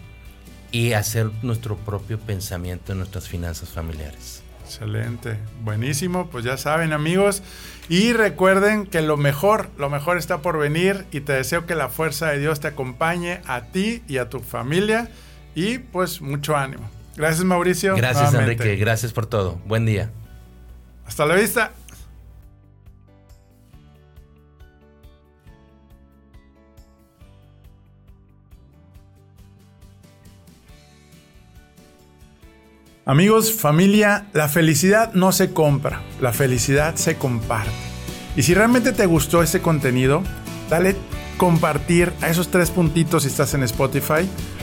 y 0.70 0.92
hacer 0.92 1.30
nuestro 1.42 1.76
propio 1.76 2.18
pensamiento 2.18 2.92
en 2.92 2.98
nuestras 2.98 3.28
finanzas 3.28 3.70
familiares. 3.70 4.42
Excelente, 4.64 5.38
buenísimo, 5.62 6.28
pues 6.28 6.44
ya 6.44 6.58
saben 6.58 6.92
amigos 6.92 7.42
y 7.88 8.12
recuerden 8.12 8.86
que 8.86 9.00
lo 9.00 9.16
mejor, 9.16 9.70
lo 9.78 9.88
mejor 9.88 10.18
está 10.18 10.42
por 10.42 10.58
venir 10.58 11.06
y 11.10 11.20
te 11.20 11.32
deseo 11.32 11.64
que 11.64 11.74
la 11.74 11.88
fuerza 11.88 12.26
de 12.28 12.38
Dios 12.38 12.60
te 12.60 12.68
acompañe 12.68 13.40
a 13.46 13.62
ti 13.62 14.02
y 14.08 14.18
a 14.18 14.28
tu 14.28 14.40
familia 14.40 15.08
y 15.54 15.78
pues 15.78 16.20
mucho 16.20 16.54
ánimo. 16.54 16.88
Gracias 17.16 17.44
Mauricio. 17.44 17.96
Gracias 17.96 18.34
Enrique, 18.34 18.76
gracias 18.76 19.14
por 19.14 19.24
todo. 19.24 19.58
Buen 19.66 19.86
día. 19.86 20.10
Hasta 21.06 21.24
la 21.24 21.34
vista. 21.34 21.72
Amigos, 33.08 33.54
familia, 33.54 34.26
la 34.34 34.50
felicidad 34.50 35.14
no 35.14 35.32
se 35.32 35.54
compra, 35.54 36.02
la 36.20 36.34
felicidad 36.34 36.94
se 36.96 37.16
comparte. 37.16 37.70
Y 38.36 38.42
si 38.42 38.52
realmente 38.52 38.92
te 38.92 39.06
gustó 39.06 39.42
este 39.42 39.62
contenido, 39.62 40.22
dale 40.68 40.94
compartir 41.38 42.12
a 42.20 42.28
esos 42.28 42.50
tres 42.50 42.70
puntitos 42.70 43.22
si 43.22 43.30
estás 43.30 43.54
en 43.54 43.62
Spotify 43.62 44.28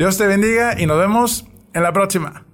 Dios 0.00 0.16
te 0.16 0.26
bendiga 0.26 0.80
y 0.80 0.86
nos 0.86 0.98
vemos 0.98 1.44
en 1.74 1.82
la 1.82 1.92
próxima. 1.92 2.46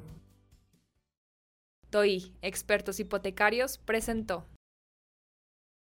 TOI, 1.91 2.33
Expertos 2.43 2.99
Hipotecarios, 2.99 3.79
presentó. 3.79 4.49